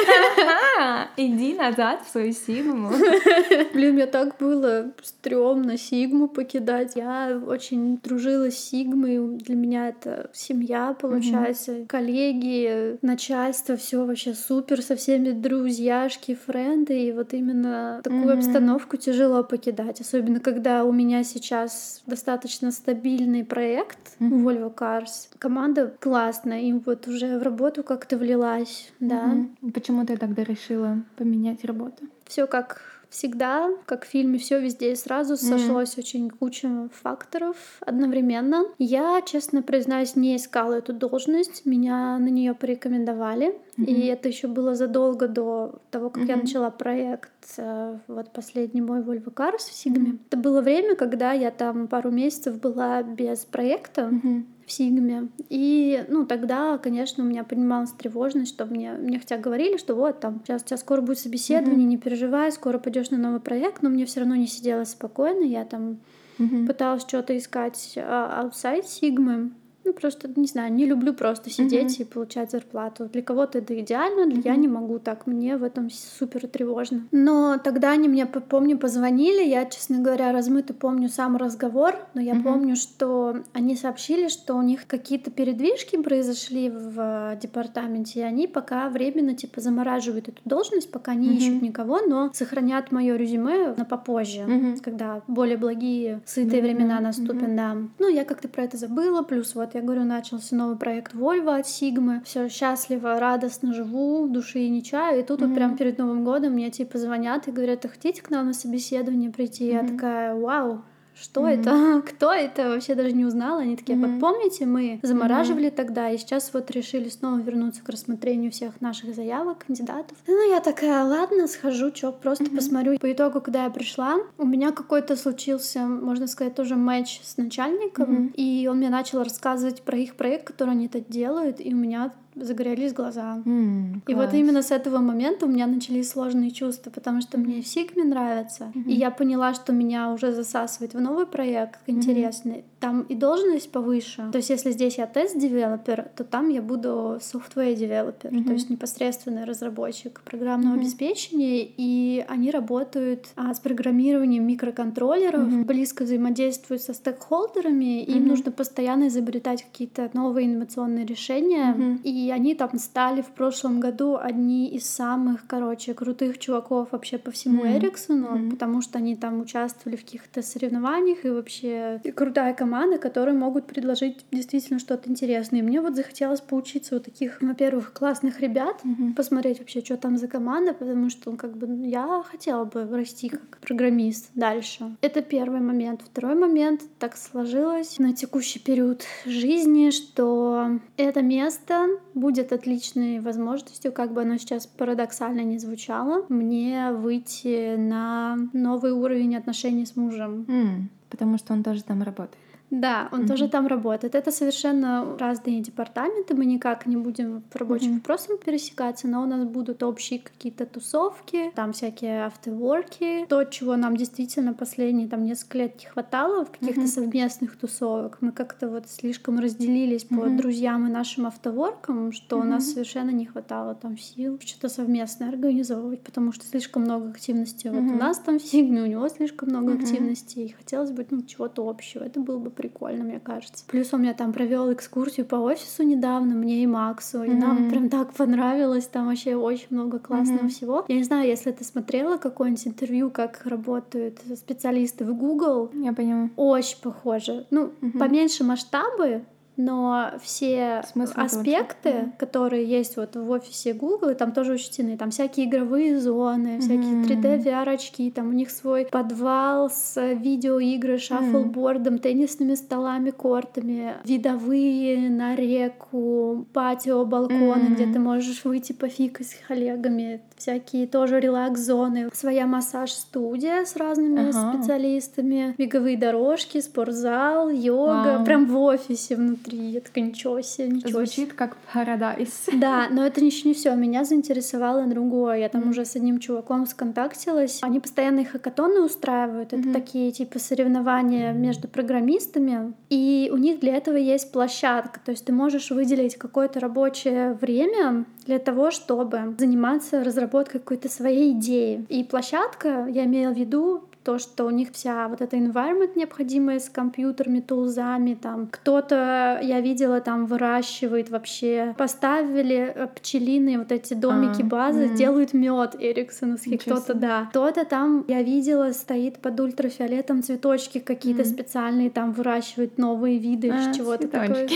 Иди 1.18 1.54
назад 1.54 2.04
в 2.06 2.12
свою 2.12 2.34
Сигму. 2.34 2.92
Блин, 3.74 3.94
мне 3.94 4.06
так 4.06 4.38
было 4.38 4.92
стрёмно 5.02 5.78
Сигму 5.78 6.28
покидать. 6.28 6.94
Я 6.96 7.42
очень 7.46 7.98
дружила 7.98 8.50
с 8.52 8.58
Сигмой. 8.58 9.38
Для 9.38 9.56
меня 9.56 9.90
это 9.90 10.30
семья, 10.34 10.96
получается. 11.00 11.86
Коллеги, 11.88 12.98
начальство, 13.02 13.76
все 13.76 14.06
вообще 14.06 14.34
супер. 14.34 14.82
Со 14.82 14.96
всеми 14.96 15.32
друзьяшки, 15.32 16.38
френды. 16.46 17.08
И 17.08 17.12
вот 17.12 17.34
именно 17.34 18.02
такую 18.04 18.34
обстановку 18.34 18.81
обстановку 18.82 18.98
тяжело 18.98 19.44
покидать, 19.44 20.02
особенно 20.02 20.40
когда 20.40 20.84
у 20.84 20.92
меня 20.92 21.24
сейчас 21.24 22.02
достаточно 22.08 22.72
стабильный 22.72 23.44
проект 23.44 24.18
mm-hmm. 24.20 24.44
Volvo 24.44 24.74
Cars. 24.74 25.30
Команда 25.40 25.94
классная, 26.00 26.62
им 26.62 26.82
вот 26.86 27.08
уже 27.08 27.38
в 27.38 27.44
работу 27.44 27.84
как-то 27.84 28.18
влилась, 28.18 28.92
да. 29.00 29.34
Mm-hmm. 29.34 29.72
Почему 29.72 30.06
ты 30.06 30.18
тогда 30.18 30.44
решила 30.44 31.04
поменять 31.18 31.64
работу? 31.66 32.06
Все 32.26 32.48
как 32.48 32.91
всегда, 33.12 33.70
как 33.86 34.06
в 34.06 34.08
фильме, 34.08 34.40
все 34.40 34.60
везде 34.60 34.94
и 34.94 34.96
сразу 34.96 35.36
сошлось 35.36 35.96
mm. 35.96 36.00
очень 36.00 36.30
куча 36.30 36.90
факторов 36.94 37.58
одновременно. 37.82 38.64
Я, 38.80 39.22
честно 39.22 39.62
признаюсь, 39.62 40.16
не 40.16 40.38
искала 40.38 40.76
эту 40.76 40.94
должность, 40.94 41.66
меня 41.66 42.18
на 42.18 42.30
нее 42.30 42.54
порекомендовали, 42.54 43.60
mm-hmm. 43.78 43.86
и 43.86 44.06
это 44.06 44.30
еще 44.30 44.48
было 44.48 44.76
задолго 44.76 45.28
до 45.28 45.82
того, 45.92 46.10
как 46.10 46.24
mm-hmm. 46.24 46.30
я 46.30 46.38
начала 46.38 46.70
проект. 46.70 47.32
Э, 47.58 48.00
вот 48.08 48.32
последний 48.32 48.82
мой 48.82 49.02
Volvo 49.02 49.34
Cars 49.34 49.70
в 49.70 49.74
Сигме. 49.74 50.12
Mm-hmm. 50.12 50.20
Это 50.28 50.38
было 50.38 50.62
время, 50.62 50.96
когда 50.96 51.34
я 51.34 51.52
там 51.52 51.90
пару 51.90 52.12
месяцев 52.12 52.62
была 52.62 53.04
без 53.04 53.40
проекта. 53.40 54.04
Mm-hmm 54.04 54.44
в 54.66 54.72
Сигме. 54.72 55.30
И, 55.50 56.04
ну, 56.08 56.26
тогда, 56.26 56.78
конечно, 56.78 57.24
у 57.24 57.28
меня 57.28 57.44
поднималась 57.44 57.92
тревожность, 57.92 58.54
что 58.54 58.66
мне, 58.66 58.94
мне 58.94 59.20
хотя 59.20 59.38
говорили, 59.38 59.78
что 59.78 59.96
вот 59.96 60.20
там 60.20 60.42
сейчас, 60.44 60.62
сейчас 60.62 60.82
скоро 60.82 61.02
будет 61.02 61.20
собеседование, 61.20 61.86
mm-hmm. 61.86 61.90
не 61.90 61.98
переживай, 61.98 62.52
скоро 62.52 62.78
пойдешь 62.78 63.10
на 63.10 63.18
новый 63.18 63.40
проект, 63.40 63.82
но 63.82 63.90
мне 63.90 64.06
все 64.06 64.22
равно 64.22 64.36
не 64.36 64.48
сидела 64.48 64.84
спокойно, 64.84 65.44
я 65.44 65.66
там 65.66 66.00
mm-hmm. 66.38 66.68
пыталась 66.68 67.04
что-то 67.04 67.38
искать 67.38 67.94
а, 67.98 68.44
outside 68.46 68.86
Сигмы, 68.86 69.52
ну, 69.84 69.94
просто, 69.94 70.30
не 70.36 70.48
знаю, 70.48 70.72
не 70.74 70.86
люблю 70.86 71.14
просто 71.14 71.50
сидеть 71.50 72.00
mm-hmm. 72.00 72.04
и 72.04 72.06
получать 72.06 72.52
зарплату. 72.52 73.10
Для 73.12 73.22
кого-то 73.22 73.58
это 73.58 73.80
идеально, 73.80 74.26
для 74.28 74.42
mm-hmm. 74.42 74.46
я 74.46 74.56
не 74.56 74.68
могу 74.68 75.00
так. 75.00 75.28
Мне 75.28 75.58
в 75.58 75.64
этом 75.64 75.90
супер 75.90 76.48
тревожно. 76.48 77.08
Но 77.12 77.58
тогда 77.64 77.92
они 77.92 78.08
мне, 78.08 78.26
помню, 78.26 78.78
позвонили. 78.78 79.44
Я, 79.44 79.66
честно 79.66 80.00
говоря, 80.00 80.32
размыто 80.32 80.74
помню 80.74 81.10
сам 81.10 81.36
разговор, 81.36 81.96
но 82.14 82.22
я 82.22 82.34
mm-hmm. 82.34 82.44
помню, 82.44 82.76
что 82.76 83.38
они 83.54 83.76
сообщили, 83.76 84.28
что 84.28 84.56
у 84.56 84.62
них 84.62 84.88
какие-то 84.88 85.32
передвижки 85.32 86.02
произошли 86.02 86.70
в 86.70 87.38
департаменте, 87.42 88.20
и 88.20 88.24
они 88.24 88.48
пока 88.48 88.90
временно, 88.90 89.36
типа, 89.36 89.62
замораживают 89.62 90.30
эту 90.30 90.42
должность, 90.46 90.92
пока 90.92 91.16
не 91.16 91.30
mm-hmm. 91.30 91.38
ищут 91.38 91.62
никого, 91.62 92.02
но 92.02 92.32
сохранят 92.34 92.92
мое 92.92 93.16
резюме 93.16 93.74
на 93.76 93.86
попозже, 93.86 94.42
mm-hmm. 94.42 94.82
когда 94.82 95.22
более 95.28 95.58
благие, 95.58 96.22
сытые 96.26 96.62
mm-hmm. 96.62 96.66
времена 96.66 97.00
наступят, 97.00 97.50
mm-hmm. 97.50 97.56
да. 97.56 97.78
Ну, 98.00 98.10
я 98.10 98.26
как-то 98.26 98.48
про 98.48 98.64
это 98.64 98.78
забыла, 98.78 99.24
плюс 99.24 99.56
вот 99.56 99.76
я 99.76 99.81
говорю, 99.82 100.04
начался 100.04 100.56
новый 100.56 100.78
проект 100.78 101.14
Вольва 101.14 101.56
от 101.58 101.68
Сигмы. 101.68 102.22
Все 102.26 102.50
счастливо, 102.50 103.20
радостно 103.20 103.74
живу, 103.74 104.28
души 104.28 104.68
не 104.68 104.84
чаю. 104.84 105.20
И 105.20 105.24
тут 105.24 105.42
mm-hmm. 105.42 105.48
вот 105.48 105.56
прям 105.56 105.78
перед 105.78 105.98
Новым 105.98 106.24
годом 106.24 106.54
мне 106.54 106.70
типа 106.72 106.98
звонят 106.98 107.48
и 107.48 107.52
говорят, 107.52 107.86
а 107.86 107.90
хотите 107.90 108.22
к 108.22 108.30
нам 108.30 108.48
на 108.48 108.54
собеседование 108.54 109.32
прийти? 109.32 109.70
Mm-hmm. 109.70 109.74
Я 109.74 109.88
такая, 109.88 110.36
вау, 110.36 110.84
что 111.22 111.48
mm-hmm. 111.48 111.60
это, 111.60 112.02
кто 112.08 112.34
это, 112.34 112.70
вообще 112.70 112.96
даже 112.96 113.12
не 113.12 113.26
узнала. 113.26 113.62
Они 113.62 113.76
такие, 113.76 113.98
mm-hmm. 113.98 114.20
помните, 114.20 114.66
мы 114.66 115.00
замораживали 115.04 115.68
mm-hmm. 115.68 115.76
тогда, 115.76 116.10
и 116.10 116.18
сейчас 116.18 116.52
вот 116.54 116.72
решили 116.72 117.10
снова 117.10 117.40
вернуться 117.40 117.84
к 117.84 117.90
рассмотрению 117.90 118.52
всех 118.52 118.82
наших 118.82 119.16
заявок, 119.16 119.66
кандидатов. 119.66 120.18
Ну, 120.28 120.50
я 120.50 120.60
такая, 120.60 121.04
ладно, 121.06 121.48
схожу, 121.48 121.92
чё, 121.92 122.12
просто 122.12 122.46
mm-hmm. 122.46 122.56
посмотрю. 122.56 122.98
По 123.00 123.12
итогу, 123.12 123.42
когда 123.42 123.66
я 123.66 123.70
пришла, 123.70 124.18
у 124.38 124.46
меня 124.46 124.72
какой-то 124.72 125.16
случился, 125.16 125.82
можно 125.86 126.28
сказать, 126.28 126.56
тоже 126.56 126.76
матч 126.76 127.22
с 127.24 127.38
начальником, 127.38 128.28
mm-hmm. 128.28 128.34
и 128.36 128.68
он 128.68 128.78
мне 128.78 128.90
начал 128.90 129.24
рассказывать 129.24 129.82
про 129.84 129.98
их 129.98 130.16
проект, 130.16 130.48
который 130.48 130.72
они 130.72 130.88
тут 130.88 131.08
делают, 131.10 131.60
и 131.60 131.74
у 131.74 131.78
меня 131.78 132.12
загорелись 132.36 132.94
глаза. 132.94 133.42
Mm, 133.46 134.02
и 134.08 134.14
вот 134.14 134.34
именно 134.34 134.62
с 134.62 134.72
этого 134.72 135.00
момента 135.00 135.46
у 135.46 135.50
меня 135.50 135.68
начались 135.68 136.10
сложные 136.10 136.52
чувства, 136.52 136.90
потому 136.90 137.22
что 137.22 137.38
мне 137.38 137.62
Сигме 137.62 138.04
нравится. 138.04 138.72
Mm-hmm. 138.74 138.90
И 138.90 138.94
я 138.94 139.12
поняла, 139.12 139.54
что 139.54 139.74
меня 139.74 140.12
уже 140.14 140.32
засасывает 140.32 140.94
в 140.94 141.00
новый 141.00 141.26
проект 141.26 141.80
интересный. 141.88 142.58
Mm-hmm. 142.58 142.80
Там 142.80 143.02
и 143.02 143.16
должность 143.16 143.72
повыше. 143.72 144.30
То 144.32 144.38
есть 144.38 144.50
если 144.50 144.72
здесь 144.72 144.98
я 144.98 145.06
test-developer, 145.06 146.10
то 146.16 146.24
там 146.24 146.50
я 146.50 146.62
буду 146.62 147.20
software-developer, 147.22 148.32
mm-hmm. 148.32 148.46
то 148.46 148.54
есть 148.54 148.70
непосредственный 148.70 149.44
разработчик 149.44 150.22
программного 150.22 150.76
mm-hmm. 150.76 150.80
обеспечения. 150.80 151.68
И 151.78 152.26
они 152.28 152.50
работают 152.50 153.28
а, 153.36 153.54
с 153.54 153.60
программированием 153.60 154.48
микроконтроллеров, 154.48 155.48
mm-hmm. 155.48 155.66
близко 155.66 156.04
взаимодействуют 156.04 156.82
со 156.82 156.94
стейкхолдерами, 156.94 158.02
mm-hmm. 158.02 158.18
им 158.18 158.28
нужно 158.28 158.52
постоянно 158.52 159.08
изобретать 159.10 159.64
какие-то 159.64 160.10
новые 160.14 160.48
инновационные 160.48 161.06
решения. 161.06 161.76
Mm-hmm. 161.78 162.02
И 162.04 162.21
и 162.22 162.32
они 162.32 162.56
там 162.56 162.78
стали 162.78 163.22
в 163.22 163.32
прошлом 163.32 163.80
году 163.80 164.18
одни 164.18 164.70
из 164.70 164.88
самых, 164.88 165.48
короче, 165.48 165.94
крутых 165.94 166.38
чуваков 166.38 166.90
вообще 166.92 167.18
по 167.18 167.32
всему 167.32 167.66
mm-hmm. 167.66 167.78
Эриксону, 167.78 168.28
mm-hmm. 168.28 168.50
потому 168.52 168.82
что 168.82 169.00
они 169.00 169.16
там 169.16 169.42
участвовали 169.42 169.96
в 169.96 170.02
каких-то 170.02 170.42
соревнованиях, 170.42 171.26
и 171.26 171.30
вообще 171.30 172.02
крутая 172.16 172.54
команда, 172.54 172.98
которые 172.98 173.36
могут 173.36 173.66
предложить 173.66 174.26
действительно 174.32 174.80
что-то 174.80 175.10
интересное. 175.10 175.60
И 175.60 175.64
мне 175.64 175.82
вот 175.82 175.96
захотелось 175.96 176.42
поучиться 176.42 176.96
у 176.96 177.00
таких, 177.00 177.42
во-первых, 177.42 177.94
классных 177.94 178.40
ребят, 178.40 178.82
mm-hmm. 178.84 179.16
посмотреть 179.16 179.60
вообще, 179.60 179.82
что 179.82 179.98
там 179.98 180.18
за 180.18 180.28
команда, 180.28 180.74
потому 180.74 181.10
что, 181.10 181.32
ну, 181.32 181.38
как 181.38 181.58
бы, 181.58 181.88
я 181.88 182.24
хотела 182.24 182.66
бы 182.66 182.86
расти 182.86 183.30
как 183.30 183.60
программист 183.60 184.30
дальше. 184.36 184.96
Это 185.02 185.22
первый 185.22 185.62
момент. 185.62 186.02
Второй 186.02 186.36
момент, 186.36 186.82
так 187.00 187.18
сложилось 187.18 188.00
на 188.00 188.14
текущий 188.14 188.60
период 188.60 189.04
жизни, 189.26 189.90
что 189.90 190.80
это 190.98 191.22
место 191.22 191.88
будет 192.14 192.52
отличной 192.52 193.20
возможностью, 193.20 193.92
как 193.92 194.14
бы 194.14 194.22
оно 194.22 194.38
сейчас 194.38 194.68
парадоксально 194.68 195.42
не 195.42 195.58
звучало, 195.58 196.26
мне 196.30 196.92
выйти 196.92 197.76
на 197.76 198.38
новый 198.54 198.92
уровень 198.92 199.36
отношений 199.36 199.86
с 199.86 199.96
мужем. 199.96 200.46
Mm, 200.48 200.84
потому 201.10 201.38
что 201.38 201.54
он 201.54 201.64
тоже 201.64 201.84
там 201.84 202.04
работает. 202.04 202.38
Да, 202.72 203.10
он 203.12 203.24
mm-hmm. 203.24 203.28
тоже 203.28 203.50
там 203.50 203.68
работает. 203.68 204.16
Это 204.16 204.32
совершенно 204.32 205.18
разные 205.20 205.60
департаменты. 205.60 206.34
Мы 206.36 206.46
никак 206.46 206.86
не 206.86 206.96
будем 206.96 207.44
в 207.50 207.56
рабочих 207.58 207.90
mm-hmm. 207.90 207.96
вопросах 207.96 208.40
пересекаться, 208.40 209.10
но 209.10 209.22
у 209.22 209.26
нас 209.26 209.44
будут 209.46 209.84
общие 209.84 210.20
какие-то 210.20 210.66
тусовки, 210.66 211.52
там 211.54 211.74
всякие 211.74 212.26
автоворки. 212.26 213.26
То, 213.28 213.44
чего 213.44 213.76
нам 213.76 213.98
действительно 213.98 214.54
последние 214.54 215.10
там 215.10 215.26
несколько 215.26 215.58
лет 215.58 215.80
не 215.82 215.86
хватало 215.86 216.46
в 216.46 216.52
каких-то 216.52 216.82
mm-hmm. 216.82 216.88
совместных 216.88 217.58
тусовок. 217.58 218.18
Мы 218.22 218.32
как-то 218.32 218.70
вот 218.70 218.90
слишком 218.90 219.40
разделились 219.40 220.06
mm-hmm. 220.06 220.22
по 220.22 220.30
друзьям 220.30 220.88
и 220.88 220.90
нашим 220.90 221.26
автоворкам, 221.26 222.14
что 222.14 222.38
mm-hmm. 222.38 222.42
у 222.42 222.44
нас 222.44 222.72
совершенно 222.72 223.10
не 223.10 223.26
хватало 223.26 223.76
там 223.76 223.98
сил 223.98 224.40
что-то 224.46 224.70
совместное 224.70 225.28
организовывать, 225.28 226.02
потому 226.04 226.32
что 226.32 226.46
слишком 226.46 226.84
много 226.84 227.10
активности. 227.10 227.68
Mm-hmm. 227.68 227.82
Вот 227.82 227.96
у 227.96 227.98
нас 227.98 228.18
там 228.20 228.40
в 228.40 228.44
Сигме, 228.44 228.82
у 228.82 228.86
него 228.86 229.10
слишком 229.10 229.50
много 229.50 229.74
mm-hmm. 229.74 229.84
активностей. 229.84 230.46
И 230.46 230.54
хотелось 230.54 230.92
бы 230.92 231.06
ну, 231.10 231.22
чего-то 231.24 231.70
общего. 231.70 232.06
Это 232.06 232.22
было 232.22 232.38
бы 232.38 232.50
прикольно, 232.62 233.04
мне 233.04 233.20
кажется. 233.20 233.64
Плюс 233.68 233.94
он 233.94 234.02
меня 234.02 234.14
там 234.14 234.34
провел 234.34 234.72
экскурсию 234.72 235.26
по 235.26 235.36
офису 235.36 235.84
недавно, 235.84 236.36
мне 236.36 236.64
и 236.64 236.68
Максу, 236.68 237.24
и 237.24 237.30
mm-hmm. 237.30 237.40
нам 237.40 237.70
прям 237.70 237.90
так 237.90 238.14
понравилось, 238.14 238.86
там 238.86 239.08
вообще 239.08 239.36
очень 239.36 239.68
много 239.72 239.98
классного 240.00 240.46
mm-hmm. 240.46 240.50
всего. 240.50 240.86
Я 240.88 240.96
не 240.96 241.04
знаю, 241.04 241.28
если 241.28 241.52
ты 241.52 241.64
смотрела 241.64 242.18
какое-нибудь 242.18 242.68
интервью, 242.68 243.10
как 243.10 243.42
работают 243.46 244.20
специалисты 244.36 245.06
в 245.06 245.16
Google. 245.16 245.72
Я 245.74 245.94
поняла. 245.94 246.30
Очень 246.36 246.78
похоже. 246.82 247.48
Ну, 247.50 247.72
mm-hmm. 247.82 247.98
поменьше 247.98 248.44
масштабы, 248.44 249.24
но 249.66 250.12
все 250.22 250.84
Смысл 250.92 251.14
аспекты, 251.16 251.94
да. 251.94 252.12
которые 252.18 252.66
есть 252.66 252.98
вот 252.98 253.16
в 253.16 253.30
офисе 253.30 253.74
Google, 253.74 254.16
там 254.16 254.32
тоже 254.32 254.54
учтены. 254.54 254.98
Там 254.98 255.12
всякие 255.12 255.48
игровые 255.48 256.00
зоны, 256.00 256.60
всякие 256.60 257.04
3D 257.04 257.44
VR-очки, 257.44 258.12
там 258.12 258.30
у 258.30 258.34
них 258.34 258.50
свой 258.50 258.86
подвал 258.86 259.70
с 259.70 260.00
видеоигры, 260.14 260.98
шаффлбордом, 260.98 262.00
теннисными 262.00 262.56
столами, 262.56 263.12
кортами, 263.12 263.96
видовые 264.04 265.10
на 265.10 265.36
реку, 265.36 266.46
патио, 266.54 267.06
балконы, 267.06 267.74
где 267.74 267.86
ты 267.86 268.00
можешь 268.00 268.44
выйти 268.44 268.74
пофикать 268.74 269.28
с 269.28 269.36
коллегами, 269.48 270.22
всякие 270.38 270.88
тоже 270.88 271.20
релакс-зоны, 271.20 272.10
своя 272.14 272.48
массаж-студия 272.48 273.66
с 273.66 273.76
разными 273.76 274.30
ага. 274.30 274.54
специалистами, 274.54 275.56
беговые 275.58 275.98
дорожки, 275.98 276.60
спортзал, 276.62 277.50
йога, 277.50 278.18
Вау. 278.18 278.26
прям 278.26 278.46
в 278.46 278.58
офисе 278.58 279.16
внутри. 279.16 279.51
Такая, 279.84 280.06
ничего 280.06 280.42
себе, 280.42 280.70
ничего 280.70 280.92
Звучит 280.92 281.34
как 281.34 281.58
парадайз. 281.74 282.48
Да, 282.54 282.88
но 282.90 283.06
это 283.06 283.24
еще 283.24 283.48
не 283.48 283.54
все. 283.54 283.76
Меня 283.76 284.04
заинтересовало 284.04 284.86
другое. 284.86 285.38
Я 285.38 285.50
там 285.50 285.70
уже 285.70 285.86
с 285.86 285.96
одним 285.96 286.20
чуваком 286.20 286.66
сконтактилась. 286.66 287.60
Они 287.62 287.80
постоянно 287.80 288.24
хакатоны 288.26 288.82
устраивают. 288.82 289.54
Это 289.54 289.64
mm-hmm. 289.64 289.74
такие 289.74 290.12
типа 290.12 290.40
соревнования 290.40 291.34
между 291.34 291.68
программистами. 291.68 292.74
И 292.90 293.30
у 293.34 293.38
них 293.38 293.60
для 293.60 293.76
этого 293.76 293.98
есть 293.98 294.32
площадка. 294.32 295.00
То 295.04 295.12
есть 295.12 295.26
ты 295.26 295.34
можешь 295.34 295.72
выделить 295.72 296.16
какое-то 296.16 296.60
рабочее 296.60 297.34
время 297.34 298.06
для 298.26 298.40
того, 298.40 298.72
чтобы 298.72 299.36
заниматься 299.38 300.04
разработкой 300.04 300.60
какой-то 300.60 300.90
своей 300.90 301.32
идеи. 301.34 301.86
И 301.90 302.04
площадка, 302.04 302.88
я 302.90 303.06
имею 303.06 303.34
в 303.34 303.38
виду 303.38 303.84
то, 304.04 304.18
что 304.18 304.46
у 304.46 304.50
них 304.50 304.72
вся 304.72 305.08
вот 305.08 305.22
эта 305.22 305.38
environment 305.38 305.92
необходимая 305.96 306.60
с 306.60 306.70
компьютерами, 306.70 307.40
тулзами, 307.40 308.16
там 308.16 308.48
кто-то, 308.48 309.40
я 309.44 309.62
видела, 309.62 310.02
там 310.02 310.26
выращивает 310.26 311.10
вообще, 311.10 311.76
поставили 311.78 312.74
э, 312.74 312.88
пчелиные 312.96 313.60
вот 313.60 313.72
эти 313.72 313.94
домики, 313.94 314.42
а, 314.42 314.46
базы, 314.46 314.86
mm-hmm. 314.86 314.96
делают 314.96 315.34
мед 315.34 315.76
эриксоновский, 315.80 316.58
кто-то, 316.58 316.94
да. 316.94 317.28
Кто-то 317.30 317.66
там, 317.66 318.04
я 318.08 318.24
видела, 318.24 318.72
стоит 318.72 319.20
под 319.20 319.40
ультрафиолетом 319.40 320.24
цветочки 320.24 320.80
какие-то 320.80 321.22
mm-hmm. 321.22 321.34
специальные, 321.34 321.90
там 321.92 322.14
выращивают 322.14 322.78
новые 322.78 323.20
виды, 323.20 323.52
а, 323.52 323.74
чего-то 323.74 324.08
такое. 324.08 324.50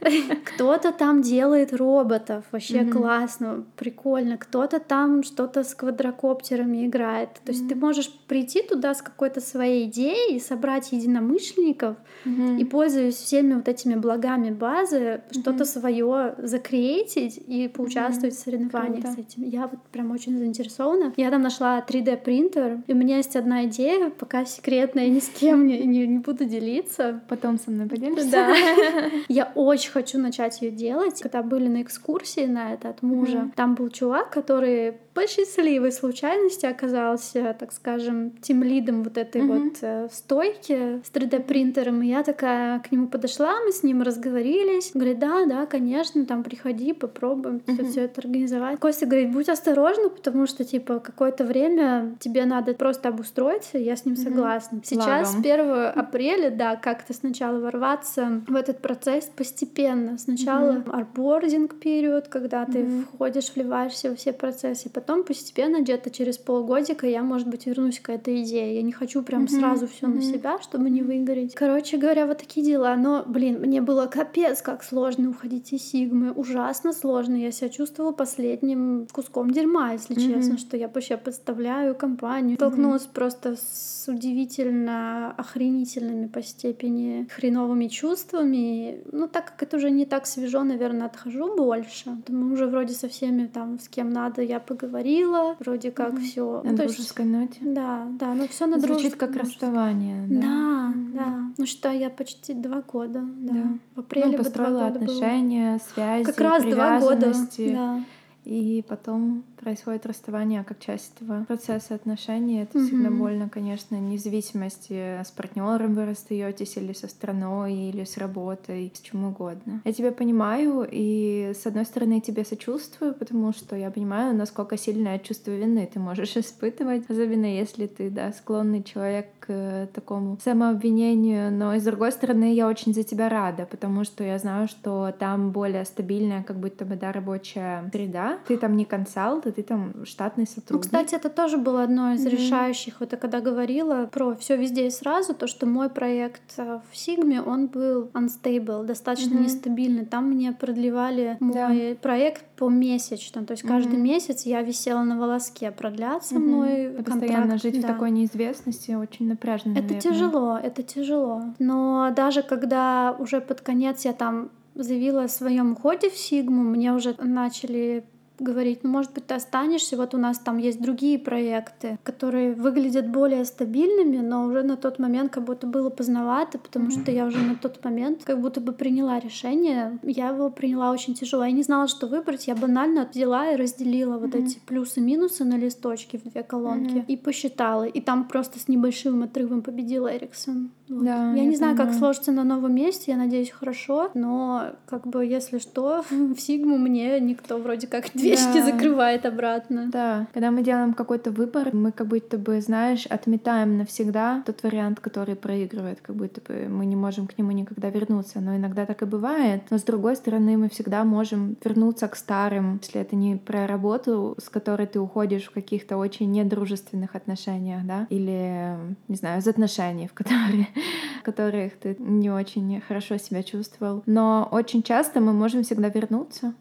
Кто-то 0.44 0.92
там 0.92 1.22
делает 1.22 1.72
роботов, 1.72 2.44
вообще 2.52 2.78
mm-hmm. 2.78 2.92
классно, 2.92 3.64
прикольно. 3.76 4.36
Кто-то 4.36 4.78
там 4.80 5.22
что-то 5.22 5.64
с 5.64 5.74
квадрокоптерами 5.74 6.86
играет. 6.86 7.34
То 7.44 7.52
есть 7.52 7.64
mm-hmm. 7.64 7.68
ты 7.68 7.74
можешь 7.74 8.10
прийти 8.26 8.62
туда 8.62 8.94
с 8.94 9.02
какой-то 9.02 9.40
своей 9.40 9.86
идеей, 9.86 10.40
собрать 10.40 10.92
единомышленников 10.92 11.96
mm-hmm. 12.24 12.58
и, 12.58 12.64
пользуясь 12.64 13.16
всеми 13.16 13.54
вот 13.54 13.68
этими 13.68 13.94
благами 13.94 14.50
базы, 14.50 15.22
что-то 15.30 15.64
свое 15.64 16.34
закреатить 16.38 17.40
и 17.46 17.68
поучаствовать 17.68 18.34
в 18.34 18.38
соревнованиях 18.38 19.02
Круто. 19.02 19.12
с 19.12 19.18
этим. 19.18 19.44
Я 19.44 19.66
вот 19.66 19.80
прям 19.92 20.10
очень 20.10 20.38
заинтересована. 20.38 21.12
Я 21.16 21.30
там 21.30 21.42
нашла 21.42 21.84
3D 21.86 22.16
принтер, 22.18 22.82
и 22.86 22.92
у 22.92 22.96
меня 22.96 23.16
есть 23.16 23.36
одна 23.36 23.64
идея, 23.64 24.10
пока 24.10 24.44
секретная, 24.44 25.08
ни 25.08 25.20
с 25.20 25.28
кем 25.28 25.66
не, 25.66 25.84
не, 25.86 26.06
не 26.06 26.18
буду 26.18 26.44
делиться. 26.44 27.20
Потом 27.28 27.58
со 27.58 27.70
мной 27.70 27.88
поделишься? 27.88 28.30
Да. 28.30 28.54
Я 29.28 29.52
очень 29.54 29.87
очень 29.88 29.92
хочу 29.92 30.18
начать 30.18 30.60
ее 30.62 30.70
делать. 30.70 31.20
Когда 31.20 31.42
были 31.42 31.68
на 31.68 31.82
экскурсии 31.82 32.46
на 32.46 32.72
это 32.74 32.90
от 32.90 33.02
мужа, 33.02 33.38
mm-hmm. 33.38 33.52
там 33.54 33.74
был 33.74 33.88
чувак, 33.90 34.30
который 34.30 34.94
по 35.14 35.26
счастливой 35.26 35.90
случайности 35.90 36.66
оказался, 36.66 37.56
так 37.58 37.72
скажем, 37.72 38.30
тем 38.40 38.62
лидом 38.62 39.02
вот 39.02 39.18
этой 39.18 39.42
mm-hmm. 39.42 39.64
вот 39.64 39.78
э, 39.80 40.08
стойки 40.12 41.02
с 41.02 41.10
3D-принтером. 41.12 42.02
И 42.02 42.08
я 42.08 42.22
такая 42.22 42.78
к 42.80 42.92
нему 42.92 43.08
подошла, 43.08 43.60
мы 43.64 43.72
с 43.72 43.82
ним 43.82 44.02
разговорились. 44.02 44.92
Говорит, 44.94 45.18
да, 45.18 45.44
да, 45.46 45.66
конечно, 45.66 46.24
там 46.24 46.44
приходи, 46.44 46.92
попробуем 46.92 47.56
mm-hmm. 47.66 47.90
все 47.90 48.02
это 48.02 48.20
организовать. 48.20 48.78
Костя 48.78 49.06
говорит, 49.06 49.32
будь 49.32 49.48
осторожна, 49.48 50.08
потому 50.08 50.46
что, 50.46 50.64
типа, 50.64 51.00
какое-то 51.00 51.44
время 51.44 52.16
тебе 52.20 52.44
надо 52.44 52.74
просто 52.74 53.08
обустроиться, 53.08 53.78
я 53.78 53.96
с 53.96 54.04
ним 54.04 54.14
mm-hmm. 54.14 54.22
согласна. 54.22 54.80
Сейчас, 54.84 55.34
Лагом. 55.34 55.40
1 55.40 55.70
апреля, 55.96 56.50
да, 56.50 56.76
как-то 56.76 57.12
сначала 57.12 57.58
ворваться 57.58 58.42
в 58.46 58.54
этот 58.54 58.80
процесс 58.80 59.24
постепенно. 59.34 59.77
Сначала 60.18 60.72
mm-hmm. 60.72 60.90
арбординг 60.90 61.78
период, 61.78 62.28
когда 62.28 62.64
ты 62.64 62.78
mm-hmm. 62.78 63.04
входишь, 63.04 63.52
вливаешься 63.54 64.10
во 64.10 64.16
все 64.16 64.32
процессы, 64.32 64.90
потом 64.90 65.22
постепенно, 65.22 65.80
где-то 65.80 66.10
через 66.10 66.36
полгодика, 66.36 67.06
я, 67.06 67.22
может 67.22 67.48
быть, 67.48 67.66
вернусь 67.66 68.00
к 68.00 68.10
этой 68.10 68.42
идее. 68.42 68.74
Я 68.74 68.82
не 68.82 68.92
хочу 68.92 69.22
прям 69.22 69.44
mm-hmm. 69.44 69.58
сразу 69.58 69.86
все 69.86 70.06
mm-hmm. 70.06 70.14
на 70.14 70.22
себя, 70.22 70.58
чтобы 70.60 70.90
не 70.90 71.02
выгореть. 71.02 71.54
Короче 71.54 71.96
говоря, 71.96 72.26
вот 72.26 72.38
такие 72.38 72.66
дела. 72.66 72.96
Но, 72.96 73.22
блин, 73.26 73.60
мне 73.60 73.80
было 73.80 74.06
капец 74.06 74.62
как 74.62 74.82
сложно 74.82 75.30
уходить 75.30 75.72
из 75.72 75.82
Сигмы. 75.82 76.32
Ужасно 76.32 76.92
сложно. 76.92 77.36
Я 77.36 77.52
себя 77.52 77.68
чувствовала 77.68 78.12
последним 78.12 79.06
куском 79.12 79.50
дерьма, 79.50 79.92
если 79.92 80.16
mm-hmm. 80.16 80.34
честно, 80.34 80.58
что 80.58 80.76
я 80.76 80.88
вообще 80.88 81.16
подставляю 81.16 81.94
компанию. 81.94 82.56
Столкнулась 82.56 83.02
mm-hmm. 83.02 83.14
просто 83.14 83.56
с 83.56 84.06
удивительно 84.08 85.32
охренительными 85.36 86.26
по 86.26 86.42
степени 86.42 87.28
хреновыми 87.30 87.86
чувствами. 87.86 89.02
Ну, 89.12 89.28
так 89.28 89.46
как 89.46 89.67
это 89.68 89.76
уже 89.76 89.90
не 89.90 90.04
так 90.06 90.26
свежо, 90.26 90.64
наверное, 90.64 91.06
отхожу 91.06 91.56
больше. 91.56 92.16
Мы 92.28 92.52
уже 92.52 92.66
вроде 92.66 92.94
со 92.94 93.08
всеми 93.08 93.46
там, 93.46 93.78
с 93.78 93.88
кем 93.88 94.10
надо, 94.10 94.42
я 94.42 94.60
поговорила 94.60 94.88
говорила, 94.88 95.56
вроде 95.58 95.90
как 95.90 96.14
mm-hmm. 96.14 96.20
все. 96.22 96.62
На 96.62 96.70
ну, 96.70 96.76
дружеской 96.76 97.24
есть, 97.24 97.38
ноте. 97.38 97.60
Да, 97.62 98.06
да, 98.18 98.34
но 98.34 98.48
все 98.48 98.66
на 98.66 98.78
Звучит 98.80 99.16
как 99.16 99.36
расставание. 99.36 100.26
Да, 100.28 100.40
да. 100.40 100.92
Mm-hmm. 100.94 101.12
да. 101.12 101.52
Ну 101.58 101.66
что, 101.66 101.90
я 101.90 102.10
почти 102.10 102.54
два 102.54 102.82
года, 102.82 103.20
да. 103.22 103.52
да. 103.52 103.78
В 103.94 104.00
апреле 104.00 104.32
ну, 104.32 104.38
построила 104.38 104.86
отношения, 104.86 105.72
было. 105.72 105.80
связи, 105.94 106.24
как 106.24 106.40
раз 106.40 106.64
два 106.64 107.00
года. 107.00 107.32
Да. 107.58 108.04
И 108.44 108.84
потом 108.88 109.44
происходит 109.58 110.06
расставание 110.06 110.64
как 110.64 110.78
часть 110.78 111.12
этого 111.16 111.44
процесса 111.44 111.94
отношений. 111.94 112.62
Это 112.62 112.78
mm-hmm. 112.78 112.86
всегда 112.86 113.10
больно, 113.10 113.48
конечно, 113.48 113.96
независимости 113.96 115.22
с 115.22 115.30
партнером 115.30 115.94
вы 115.94 116.06
расстаетесь 116.06 116.76
или 116.76 116.92
со 116.92 117.08
страной, 117.08 117.74
или 117.74 118.04
с 118.04 118.16
работой, 118.16 118.92
с 118.94 119.00
чем 119.00 119.24
угодно. 119.24 119.82
Я 119.84 119.92
тебя 119.92 120.12
понимаю, 120.12 120.86
и 120.90 121.52
с 121.54 121.66
одной 121.66 121.84
стороны 121.84 122.14
я 122.14 122.20
тебе 122.20 122.44
сочувствую, 122.44 123.14
потому 123.14 123.52
что 123.52 123.76
я 123.76 123.90
понимаю, 123.90 124.34
насколько 124.34 124.76
сильное 124.76 125.18
чувство 125.18 125.50
вины 125.50 125.88
ты 125.92 125.98
можешь 125.98 126.36
испытывать, 126.36 127.08
особенно 127.08 127.46
если 127.46 127.86
ты, 127.86 128.10
да, 128.10 128.32
склонный 128.32 128.82
человек 128.82 129.26
к 129.40 129.88
такому 129.94 130.38
самообвинению. 130.42 131.50
Но 131.52 131.74
и 131.74 131.80
с 131.80 131.84
другой 131.84 132.12
стороны, 132.12 132.54
я 132.54 132.68
очень 132.68 132.94
за 132.94 133.02
тебя 133.02 133.28
рада, 133.28 133.66
потому 133.66 134.04
что 134.04 134.24
я 134.24 134.38
знаю, 134.38 134.68
что 134.68 135.12
там 135.18 135.50
более 135.50 135.84
стабильная, 135.84 136.42
как 136.42 136.58
будто 136.58 136.84
бы, 136.84 136.96
да, 136.96 137.12
рабочая 137.12 137.88
среда. 137.92 138.38
Ты 138.46 138.56
там 138.56 138.76
не 138.76 138.84
консалт, 138.84 139.46
ты 139.52 139.62
там 139.62 140.04
штатный 140.04 140.44
ну, 140.44 140.54
сотрудник. 140.54 140.72
Ну, 140.72 140.80
кстати, 140.80 141.14
это 141.14 141.28
тоже 141.28 141.58
было 141.58 141.82
одно 141.82 142.12
из 142.12 142.24
mm-hmm. 142.24 142.30
решающих. 142.30 143.00
Вот 143.00 143.12
я 143.12 143.18
когда 143.18 143.40
говорила 143.40 144.06
про 144.06 144.34
все 144.36 144.56
везде 144.56 144.86
и 144.86 144.90
сразу, 144.90 145.34
то, 145.34 145.46
что 145.46 145.66
мой 145.66 145.88
проект 145.88 146.54
э, 146.56 146.80
в 146.90 146.96
Сигме, 146.96 147.42
он 147.42 147.66
был 147.66 148.10
unstable, 148.14 148.84
достаточно 148.84 149.34
mm-hmm. 149.34 149.44
нестабильный. 149.44 150.06
Там 150.06 150.30
мне 150.30 150.52
продлевали 150.52 151.36
мой 151.40 151.54
да. 151.54 152.00
проект 152.00 152.44
помесячно. 152.56 153.44
То 153.44 153.52
есть 153.52 153.64
mm-hmm. 153.64 153.68
каждый 153.68 153.98
месяц 153.98 154.42
я 154.46 154.62
висела 154.62 155.02
на 155.02 155.18
волоске, 155.18 155.70
продлятся 155.70 156.34
mm-hmm. 156.34 156.38
мной 156.38 156.84
и 156.84 156.96
контракт. 156.96 157.20
Постоянно 157.20 157.58
жить 157.58 157.80
да. 157.80 157.88
в 157.88 157.90
такой 157.90 158.10
неизвестности 158.10 158.92
очень 158.92 159.28
напряжно. 159.28 159.72
Это 159.72 159.82
наверное. 159.82 160.00
тяжело, 160.00 160.58
это 160.62 160.82
тяжело. 160.82 161.42
Но 161.58 162.12
даже 162.14 162.42
когда 162.42 163.16
уже 163.18 163.40
под 163.40 163.60
конец 163.60 164.04
я 164.04 164.12
там 164.12 164.50
заявила 164.74 165.24
о 165.24 165.28
своем 165.28 165.72
уходе 165.72 166.08
в 166.10 166.16
Сигму, 166.16 166.62
мне 166.62 166.92
уже 166.92 167.14
начали 167.18 168.04
говорить, 168.38 168.84
ну, 168.84 168.90
может 168.90 169.12
быть, 169.12 169.26
ты 169.26 169.34
останешься, 169.34 169.96
вот 169.96 170.14
у 170.14 170.18
нас 170.18 170.38
там 170.38 170.58
есть 170.58 170.80
другие 170.80 171.18
проекты, 171.18 171.98
которые 172.02 172.54
выглядят 172.54 173.08
более 173.08 173.44
стабильными, 173.44 174.18
но 174.18 174.44
уже 174.44 174.62
на 174.62 174.76
тот 174.76 174.98
момент 174.98 175.32
как 175.32 175.44
будто 175.44 175.66
было 175.66 175.90
поздновато, 175.90 176.58
потому 176.58 176.90
что 176.90 177.10
я 177.10 177.26
уже 177.26 177.38
на 177.38 177.56
тот 177.56 177.82
момент 177.84 178.24
как 178.24 178.40
будто 178.40 178.60
бы 178.60 178.72
приняла 178.72 179.18
решение. 179.20 179.98
Я 180.02 180.28
его 180.28 180.50
приняла 180.50 180.90
очень 180.90 181.14
тяжело. 181.14 181.44
Я 181.44 181.52
не 181.52 181.62
знала, 181.62 181.88
что 181.88 182.06
выбрать. 182.06 182.46
Я 182.46 182.54
банально 182.54 183.08
взяла 183.12 183.52
и 183.52 183.56
разделила 183.56 184.18
вот 184.18 184.34
эти 184.34 184.58
плюсы-минусы 184.66 185.44
на 185.44 185.56
листочке 185.56 186.18
в 186.18 186.24
две 186.24 186.42
колонки 186.42 187.04
и 187.06 187.16
посчитала. 187.16 187.84
И 187.84 188.00
там 188.00 188.28
просто 188.28 188.58
с 188.58 188.68
небольшим 188.68 189.22
отрывом 189.22 189.62
победил 189.62 190.08
Эриксон. 190.08 190.70
Вот. 190.88 191.04
Да, 191.04 191.32
я, 191.32 191.42
я 191.42 191.44
не 191.44 191.56
знаю, 191.56 191.74
понимаю. 191.74 191.92
как 191.92 191.98
сложится 191.98 192.32
на 192.32 192.44
новом 192.44 192.74
месте, 192.74 193.12
я 193.12 193.16
надеюсь, 193.16 193.50
хорошо, 193.50 194.10
но 194.14 194.72
как 194.86 195.06
бы 195.06 195.24
если 195.24 195.58
что, 195.58 196.04
в 196.10 196.38
Сигму 196.38 196.78
мне 196.78 197.20
никто 197.20 197.58
вроде 197.58 197.86
как 197.86 198.10
дверьки 198.14 198.58
да. 198.58 198.64
закрывает 198.64 199.26
обратно. 199.26 199.88
Да, 199.90 200.26
когда 200.32 200.50
мы 200.50 200.62
делаем 200.62 200.94
какой-то 200.94 201.30
выбор, 201.30 201.74
мы 201.74 201.92
как 201.92 202.06
будто 202.06 202.38
бы, 202.38 202.60
знаешь, 202.60 203.06
отметаем 203.06 203.78
навсегда 203.78 204.42
тот 204.46 204.62
вариант, 204.62 205.00
который 205.00 205.36
проигрывает, 205.36 206.00
как 206.00 206.16
будто 206.16 206.40
бы 206.40 206.68
мы 206.68 206.86
не 206.86 206.96
можем 206.96 207.26
к 207.26 207.36
нему 207.38 207.52
никогда 207.52 207.90
вернуться, 207.90 208.40
но 208.40 208.56
иногда 208.56 208.86
так 208.86 209.02
и 209.02 209.06
бывает. 209.06 209.62
Но 209.70 209.78
с 209.78 209.82
другой 209.82 210.16
стороны, 210.16 210.56
мы 210.56 210.68
всегда 210.68 211.04
можем 211.04 211.56
вернуться 211.64 212.08
к 212.08 212.16
старым, 212.16 212.80
если 212.82 213.00
это 213.00 213.16
не 213.16 213.36
про 213.36 213.66
работу, 213.66 214.36
с 214.38 214.48
которой 214.48 214.86
ты 214.86 215.00
уходишь 215.00 215.46
в 215.46 215.50
каких-то 215.50 215.96
очень 215.96 216.30
недружественных 216.30 217.14
отношениях, 217.14 217.84
да, 217.84 218.06
или, 218.10 218.76
не 219.08 219.16
знаю, 219.16 219.40
из 219.40 219.46
отношений, 219.46 220.06
в 220.06 220.14
которые 220.14 220.68
которых 221.22 221.78
ты 221.78 221.96
не 221.98 222.30
очень 222.30 222.80
хорошо 222.80 223.16
себя 223.18 223.42
чувствовал. 223.42 224.02
Но 224.06 224.48
очень 224.50 224.82
часто 224.82 225.20
мы 225.20 225.32
можем 225.32 225.62
всегда 225.62 225.88
вернуться. 225.88 226.54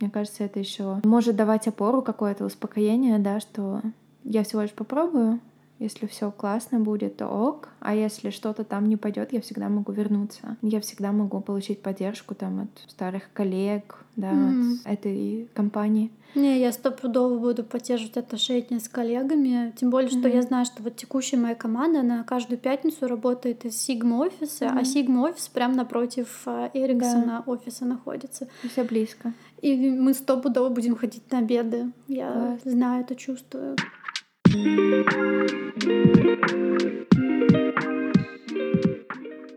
Мне 0.00 0.10
кажется, 0.10 0.44
это 0.44 0.58
еще 0.58 1.00
может 1.04 1.36
давать 1.36 1.68
опору, 1.68 2.02
какое-то 2.02 2.44
успокоение, 2.44 3.18
да, 3.18 3.40
что 3.40 3.80
я 4.24 4.42
всего 4.42 4.62
лишь 4.62 4.72
попробую, 4.72 5.40
если 5.78 6.06
все 6.06 6.30
классно 6.30 6.80
будет, 6.80 7.16
то 7.16 7.26
ок. 7.26 7.70
А 7.80 7.94
если 7.94 8.30
что-то 8.30 8.64
там 8.64 8.88
не 8.88 8.96
пойдет, 8.96 9.32
я 9.32 9.40
всегда 9.40 9.68
могу 9.68 9.92
вернуться. 9.92 10.56
Я 10.62 10.80
всегда 10.80 11.12
могу 11.12 11.40
получить 11.40 11.82
поддержку 11.82 12.34
там 12.34 12.60
от 12.60 12.90
старых 12.90 13.24
коллег, 13.32 14.04
да, 14.16 14.30
mm. 14.32 14.76
от 14.84 14.92
этой 14.92 15.48
компании. 15.52 16.10
Не, 16.34 16.60
я 16.60 16.72
стопудово 16.72 17.38
буду 17.38 17.64
поддерживать 17.64 18.16
отношения 18.16 18.80
с 18.80 18.88
коллегами. 18.88 19.72
Тем 19.76 19.90
более, 19.90 20.10
что 20.10 20.28
mm-hmm. 20.28 20.34
я 20.34 20.42
знаю, 20.42 20.64
что 20.66 20.82
вот 20.82 20.96
текущая 20.96 21.36
моя 21.36 21.54
команда, 21.54 22.00
она 22.00 22.24
каждую 22.24 22.58
пятницу 22.58 23.06
работает 23.06 23.64
из 23.64 23.74
Sigma 23.88 24.18
офиса, 24.18 24.64
mm-hmm. 24.64 24.78
а 24.78 24.82
Sigma 24.82 25.30
офис 25.30 25.48
прямо 25.48 25.74
напротив 25.74 26.42
а, 26.46 26.70
Эриксона 26.74 27.44
да. 27.46 27.52
офиса 27.52 27.84
находится. 27.84 28.48
Все 28.68 28.82
близко. 28.82 29.32
И 29.62 29.90
мы 29.90 30.12
стопудово 30.12 30.70
будем 30.70 30.96
ходить 30.96 31.30
на 31.30 31.38
обеды. 31.38 31.92
Я 32.08 32.32
Класс. 32.32 32.60
знаю 32.64 33.02
это, 33.02 33.14
чувствую. 33.14 33.76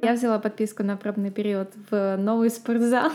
Я 0.02 0.14
взяла 0.14 0.40
подписку 0.40 0.84
на 0.84 0.98
пробный 0.98 1.30
период 1.32 1.70
в 1.92 2.18
новый 2.18 2.50
спортзал. 2.50 3.12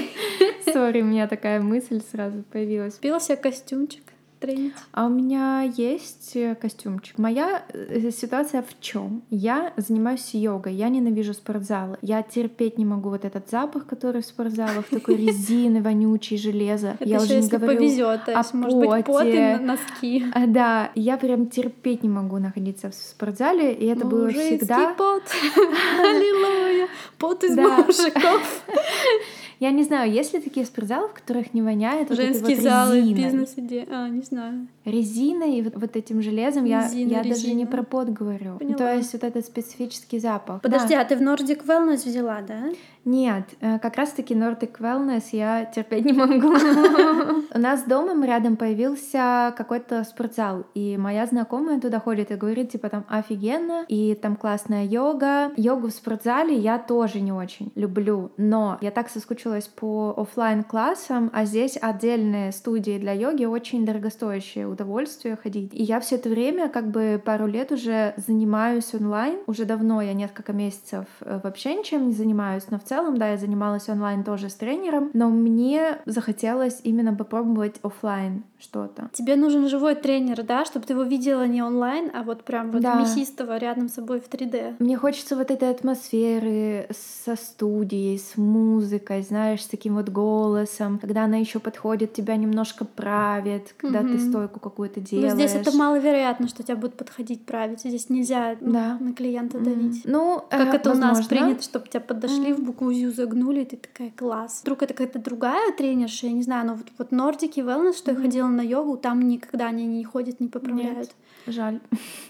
Сори, 0.72 1.02
у 1.02 1.04
меня 1.04 1.28
такая 1.28 1.60
мысль 1.60 2.02
сразу 2.10 2.42
появилась. 2.50 2.96
Себе 2.96 3.36
костюмчик 3.36 4.02
тренить? 4.46 4.74
А 4.92 5.06
у 5.06 5.08
меня 5.08 5.62
есть 5.62 6.36
э, 6.36 6.54
костюмчик. 6.54 7.18
Моя 7.18 7.64
э, 7.72 8.10
ситуация 8.10 8.62
в 8.62 8.80
чем? 8.80 9.22
Я 9.30 9.72
занимаюсь 9.76 10.34
йогой, 10.34 10.74
я 10.74 10.88
ненавижу 10.88 11.34
спортзалы. 11.34 11.98
Я 12.02 12.22
терпеть 12.22 12.78
не 12.78 12.84
могу 12.84 13.10
вот 13.10 13.24
этот 13.24 13.50
запах, 13.50 13.86
который 13.86 14.22
в 14.22 14.26
спортзалах, 14.26 14.86
такой 14.88 15.16
резины, 15.26 15.82
вонючий, 15.82 16.36
железо. 16.38 16.96
я 17.00 17.20
уже 17.20 17.40
не 17.40 17.48
говорю 17.48 17.78
повезет, 17.78 18.20
есть, 18.28 18.54
может 18.54 18.78
быть, 18.78 19.04
пот 19.04 19.24
и 19.24 19.56
носки. 19.60 20.24
А, 20.32 20.46
да, 20.46 20.90
я 20.94 21.16
прям 21.16 21.46
терпеть 21.46 22.02
не 22.02 22.08
могу 22.08 22.38
находиться 22.38 22.90
в 22.90 22.94
спортзале, 22.94 23.72
и 23.72 23.86
это 23.86 24.04
было 24.04 24.28
всегда... 24.30 24.94
пот, 24.94 25.22
аллилуйя, 25.98 26.88
пот 27.18 27.44
из 27.44 27.56
мужиков. 27.56 28.62
Я 29.58 29.70
не 29.70 29.84
знаю, 29.84 30.12
есть 30.12 30.34
ли 30.34 30.40
такие 30.40 30.66
спортзалы, 30.66 31.08
в 31.08 31.14
которых 31.14 31.54
не 31.54 31.62
воняет 31.62 32.10
Женские 32.10 32.56
вот 32.56 32.62
залы, 32.62 33.12
бизнес-идеи, 33.12 33.88
а, 33.90 34.08
не 34.08 34.22
знаю. 34.22 34.68
Резина 34.86 35.44
и 35.44 35.62
вот, 35.62 35.74
вот 35.76 35.96
этим 35.96 36.22
железом, 36.22 36.64
резина, 36.64 37.10
я, 37.10 37.22
я 37.22 37.24
даже 37.24 37.52
не 37.52 37.66
про 37.66 37.82
пот 37.82 38.08
говорю. 38.08 38.56
Поняла. 38.58 38.78
То 38.78 38.94
есть 38.94 39.12
вот 39.12 39.24
этот 39.24 39.44
специфический 39.44 40.18
запах. 40.18 40.62
Подожди, 40.62 40.94
да. 40.94 41.02
а 41.02 41.04
ты 41.04 41.16
в 41.16 41.20
Nordic 41.20 41.66
Wellness 41.66 42.06
взяла, 42.06 42.40
да? 42.40 42.70
Нет, 43.04 43.44
э, 43.60 43.78
как 43.78 43.96
раз-таки 43.96 44.34
Nordic 44.34 44.78
Wellness 44.80 45.24
я 45.32 45.64
терпеть 45.64 46.04
не 46.04 46.12
могу. 46.12 46.48
У 47.54 47.58
нас 47.58 47.84
домом 47.84 48.24
рядом 48.24 48.56
появился 48.56 49.54
какой-то 49.56 50.02
спортзал, 50.04 50.64
и 50.74 50.96
моя 50.96 51.26
знакомая 51.26 51.80
туда 51.80 52.00
ходит 52.00 52.30
и 52.32 52.34
говорит, 52.34 52.72
типа, 52.72 52.88
там 52.88 53.04
офигенно, 53.08 53.84
и 53.88 54.14
там 54.14 54.36
классная 54.36 54.84
йога. 54.84 55.52
Йогу 55.56 55.88
в 55.88 55.92
спортзале 55.92 56.56
я 56.56 56.78
тоже 56.78 57.20
не 57.20 57.32
очень 57.32 57.70
люблю, 57.74 58.32
но 58.36 58.78
я 58.80 58.90
так 58.90 59.08
соскучилась 59.08 59.68
по 59.68 60.14
офлайн 60.16 60.64
классам 60.64 61.30
а 61.32 61.44
здесь 61.44 61.76
отдельные 61.80 62.52
студии 62.52 62.98
для 62.98 63.12
йоги, 63.12 63.44
очень 63.44 63.84
дорогостоящее 63.84 64.66
удовольствие 64.76 65.36
ходить. 65.36 65.72
И 65.72 65.82
я 65.82 66.00
все 66.00 66.16
это 66.16 66.28
время, 66.28 66.68
как 66.68 66.90
бы 66.90 67.20
пару 67.24 67.46
лет 67.46 67.72
уже 67.72 68.14
занимаюсь 68.16 68.94
онлайн, 68.94 69.38
уже 69.46 69.64
давно, 69.64 70.02
я 70.02 70.12
несколько 70.12 70.52
месяцев 70.52 71.06
э, 71.20 71.40
вообще 71.42 71.74
ничем 71.74 72.08
не 72.08 72.12
занимаюсь, 72.12 72.64
но 72.70 72.78
в 72.78 72.84
целом 72.84 73.06
целом, 73.06 73.18
да, 73.18 73.28
я 73.30 73.36
занималась 73.36 73.88
онлайн 73.88 74.24
тоже 74.24 74.48
с 74.48 74.54
тренером, 74.54 75.10
но 75.14 75.28
мне 75.28 75.98
захотелось 76.06 76.80
именно 76.84 77.14
попробовать 77.14 77.76
офлайн 77.82 78.44
что-то. 78.58 79.10
Тебе 79.12 79.36
нужен 79.36 79.68
живой 79.68 79.94
тренер, 79.94 80.42
да, 80.42 80.64
чтобы 80.64 80.86
ты 80.86 80.94
его 80.94 81.02
видела 81.02 81.46
не 81.46 81.62
онлайн, 81.62 82.10
а 82.14 82.22
вот 82.22 82.44
прям 82.44 82.70
вот 82.70 82.82
да. 82.82 83.00
мясистого 83.00 83.58
рядом 83.58 83.88
с 83.88 83.94
собой 83.94 84.20
в 84.20 84.28
3D. 84.28 84.76
Мне 84.78 84.96
хочется 84.96 85.36
вот 85.36 85.50
этой 85.50 85.70
атмосферы 85.70 86.88
со 86.90 87.36
студией, 87.36 88.18
с 88.18 88.36
музыкой, 88.36 89.22
знаешь, 89.22 89.62
с 89.62 89.66
таким 89.66 89.96
вот 89.96 90.08
голосом, 90.08 90.98
когда 90.98 91.24
она 91.24 91.36
еще 91.36 91.58
подходит, 91.58 92.14
тебя 92.14 92.36
немножко 92.36 92.84
правит, 92.84 93.74
когда 93.76 94.00
угу. 94.00 94.08
ты 94.08 94.18
стойку 94.18 94.60
какую-то 94.70 95.00
делаешь. 95.00 95.32
Но 95.32 95.36
здесь 95.36 95.54
это 95.54 95.76
маловероятно, 95.76 96.48
что 96.48 96.62
тебя 96.62 96.76
будут 96.76 96.96
подходить 96.96 97.44
править. 97.44 97.80
Здесь 97.80 98.08
нельзя 98.08 98.56
да. 98.60 98.98
на 99.00 99.12
клиента 99.12 99.58
давить. 99.58 100.02
Ну, 100.04 100.44
как 100.50 100.74
э, 100.74 100.76
это 100.76 100.90
возможно. 100.90 101.12
у 101.12 101.16
нас 101.16 101.26
принято, 101.26 101.62
чтобы 101.62 101.88
тебя 101.88 102.00
подошли 102.00 102.50
mm. 102.50 102.54
в 102.54 102.64
букву 102.64 102.88
узю 102.88 103.12
загнули, 103.12 103.62
и 103.62 103.64
ты 103.64 103.76
такая, 103.76 104.10
класс. 104.10 104.60
Вдруг 104.62 104.82
это 104.82 104.94
какая-то 104.94 105.18
другая 105.18 105.72
тренерша, 105.72 106.26
я 106.26 106.32
не 106.32 106.42
знаю, 106.42 106.66
но 106.66 106.74
вот, 106.74 106.86
вот 106.98 107.12
Нордики 107.12 107.60
Wellness, 107.60 107.96
что 107.96 108.10
mm-hmm. 108.10 108.14
я 108.14 108.20
ходила 108.20 108.48
на 108.48 108.62
йогу, 108.62 108.96
там 108.96 109.20
никогда 109.20 109.66
они 109.66 109.86
не 109.86 110.04
ходят, 110.04 110.40
не 110.40 110.48
поправляют. 110.48 110.98
Нет. 110.98 111.14
Жаль. 111.46 111.80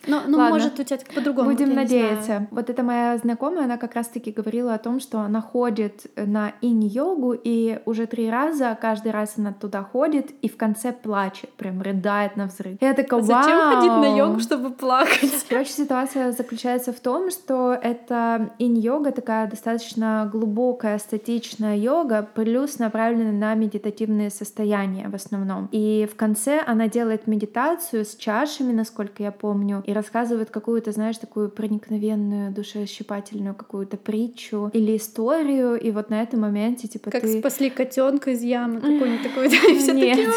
Но, 0.07 0.23
ну, 0.27 0.39
Ладно. 0.39 0.51
может, 0.51 0.79
у 0.79 0.85
тебя 0.85 0.99
по-другому. 1.15 1.51
Будем 1.51 1.75
надеяться. 1.75 2.47
Вот 2.51 2.71
эта 2.71 2.83
моя 2.83 3.17
знакомая, 3.19 3.65
она 3.65 3.77
как 3.77 3.95
раз-таки 3.95 4.31
говорила 4.31 4.75
о 4.75 4.79
том, 4.79 5.01
что 5.01 5.21
она 5.21 5.41
ходит 5.41 6.07
на 6.17 6.53
инь-йогу, 6.61 7.33
и 7.33 7.81
уже 7.87 8.07
три 8.07 8.31
раза, 8.31 8.77
каждый 8.81 9.13
раз 9.13 9.35
она 9.37 9.53
туда 9.53 9.83
ходит, 9.83 10.31
и 10.43 10.49
в 10.49 10.57
конце 10.57 10.93
плачет, 10.93 11.51
прям 11.51 11.83
рыдает 11.83 12.37
на 12.37 12.47
взрыв. 12.47 12.77
Я 12.81 12.95
такая, 12.95 13.21
Вау! 13.21 13.43
Зачем 13.43 13.75
ходить 13.75 13.91
на 13.91 14.17
йогу, 14.17 14.41
чтобы 14.41 14.71
плакать? 14.71 15.47
Короче, 15.49 15.71
ситуация 15.71 16.33
заключается 16.33 16.93
в 16.93 17.01
том, 17.01 17.31
что 17.31 17.73
это 17.73 18.51
инь-йога 18.59 19.13
такая 19.13 19.49
достаточно 19.49 20.29
глубокая, 20.31 20.99
статичная 20.99 21.77
йога, 21.77 22.29
плюс 22.35 22.79
направлена 22.79 23.33
на 23.33 23.55
медитативные 23.55 24.31
состояния 24.31 25.09
в 25.09 25.15
основном. 25.15 25.69
И 25.73 26.09
в 26.11 26.17
конце 26.17 26.63
она 26.67 26.89
делает 26.89 27.27
медитацию 27.27 28.05
с 28.05 28.15
чашами, 28.15 28.73
насколько 28.73 29.06
насколько 29.07 29.23
я 29.23 29.31
помню, 29.31 29.83
и 29.87 29.93
рассказывают 29.93 30.51
какую-то, 30.51 30.93
знаешь, 30.93 31.19
такую 31.19 31.49
проникновенную, 31.49 32.53
душещипательную 32.53 33.55
какую-то 33.55 33.97
притчу 33.97 34.71
или 34.73 34.97
историю, 34.97 35.81
и 35.81 35.91
вот 35.91 36.11
на 36.11 36.23
этом 36.23 36.41
моменте, 36.41 36.89
типа, 36.89 37.11
как 37.11 37.23
ты... 37.23 37.39
спасли 37.39 37.71
котенка 37.71 38.33
из 38.33 38.43
ямы, 38.43 38.81
какой-нибудь 38.81 39.23
такой, 39.29 39.47
и 39.47 39.79
все 39.79 39.95
такие, 39.95 40.29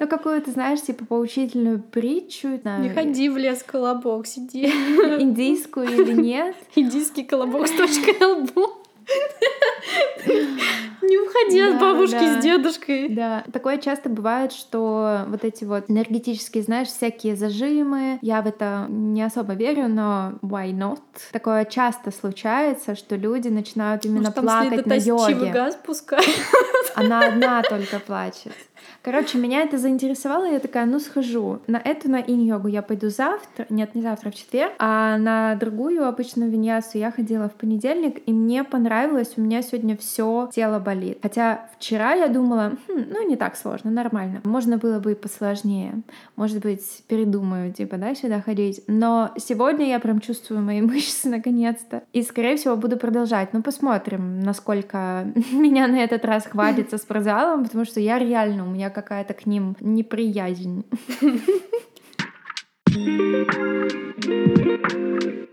ну, 0.00 0.08
какую-то, 0.08 0.50
знаешь, 0.50 0.82
типа, 0.82 1.04
поучительную 1.06 1.82
притчу. 1.82 2.48
Не 2.64 2.90
ходи 2.90 3.28
в 3.28 3.36
лес 3.36 3.62
колобок, 3.62 4.26
сиди. 4.26 4.66
Индийскую 5.18 5.86
или 5.86 6.12
нет. 6.12 6.56
Индийский 6.74 7.24
колобок 7.24 7.66
с 7.66 7.72
точкой 7.72 8.18
на 8.18 8.28
лбу. 8.28 8.69
Не 11.48 11.62
уходи 11.62 11.74
от 11.74 11.80
бабушки 11.80 12.40
с 12.40 12.42
дедушкой. 12.42 13.08
Да, 13.08 13.44
такое 13.52 13.78
часто 13.78 14.08
бывает, 14.08 14.52
что 14.52 15.24
вот 15.28 15.44
эти 15.44 15.64
вот 15.64 15.84
энергетические, 15.88 16.62
знаешь, 16.62 16.88
всякие 16.88 17.36
зажимы, 17.36 18.18
я 18.22 18.42
в 18.42 18.46
это 18.46 18.86
не 18.88 19.22
особо 19.22 19.54
верю, 19.54 19.88
но 19.88 20.34
why 20.42 20.72
not? 20.72 21.00
Такое 21.32 21.64
часто 21.64 22.10
случается, 22.10 22.94
что 22.94 23.16
люди 23.16 23.48
начинают 23.48 24.04
именно 24.04 24.32
плакать 24.32 24.86
на 24.86 24.94
йоге. 24.94 25.50
газ 25.50 25.76
пускает. 25.84 26.26
Она 26.94 27.26
одна 27.26 27.62
только 27.62 27.98
плачет. 28.00 28.52
Короче, 29.02 29.38
меня 29.38 29.62
это 29.62 29.78
заинтересовало, 29.78 30.48
и 30.48 30.52
я 30.52 30.58
такая, 30.58 30.86
ну 30.86 30.98
схожу. 30.98 31.60
На 31.66 31.78
эту, 31.78 32.10
на 32.10 32.20
инь-йогу 32.20 32.68
я 32.68 32.82
пойду 32.82 33.08
завтра, 33.08 33.66
нет, 33.70 33.94
не 33.94 34.02
завтра, 34.02 34.30
в 34.30 34.34
четверг, 34.34 34.72
а 34.78 35.16
на 35.18 35.54
другую 35.54 36.06
обычную 36.06 36.50
виньясу 36.50 36.98
я 36.98 37.10
ходила 37.10 37.48
в 37.48 37.54
понедельник, 37.54 38.22
и 38.26 38.32
мне 38.32 38.64
понравилось, 38.64 39.34
у 39.36 39.40
меня 39.40 39.62
сегодня 39.62 39.96
все 39.96 40.50
тело 40.52 40.78
болит. 40.78 41.18
Хотя 41.22 41.68
вчера 41.78 42.12
я 42.12 42.28
думала, 42.28 42.72
хм, 42.88 43.04
ну 43.10 43.28
не 43.28 43.36
так 43.36 43.56
сложно, 43.56 43.90
нормально. 43.90 44.40
Можно 44.44 44.76
было 44.76 44.98
бы 44.98 45.12
и 45.12 45.14
посложнее. 45.14 46.02
Может 46.36 46.60
быть, 46.60 47.04
передумаю, 47.08 47.72
типа, 47.72 47.96
да, 47.96 48.14
сюда 48.14 48.40
ходить. 48.40 48.82
Но 48.86 49.32
сегодня 49.36 49.88
я 49.88 50.00
прям 50.00 50.20
чувствую 50.20 50.60
мои 50.60 50.80
мышцы 50.82 51.28
наконец-то. 51.28 52.02
И, 52.12 52.22
скорее 52.22 52.56
всего, 52.56 52.76
буду 52.76 52.96
продолжать. 52.96 53.52
Ну, 53.52 53.62
посмотрим, 53.62 54.40
насколько 54.40 55.26
меня 55.52 55.86
на 55.86 56.02
этот 56.02 56.24
раз 56.24 56.46
хватит 56.46 56.90
со 56.90 56.98
спортзалом, 56.98 57.64
потому 57.64 57.84
что 57.84 58.00
я 58.00 58.18
реально, 58.18 58.64
меня 58.70 58.90
какая-то 58.90 59.34
к 59.34 59.46
ним 59.46 59.76
неприязнь. 59.80 60.84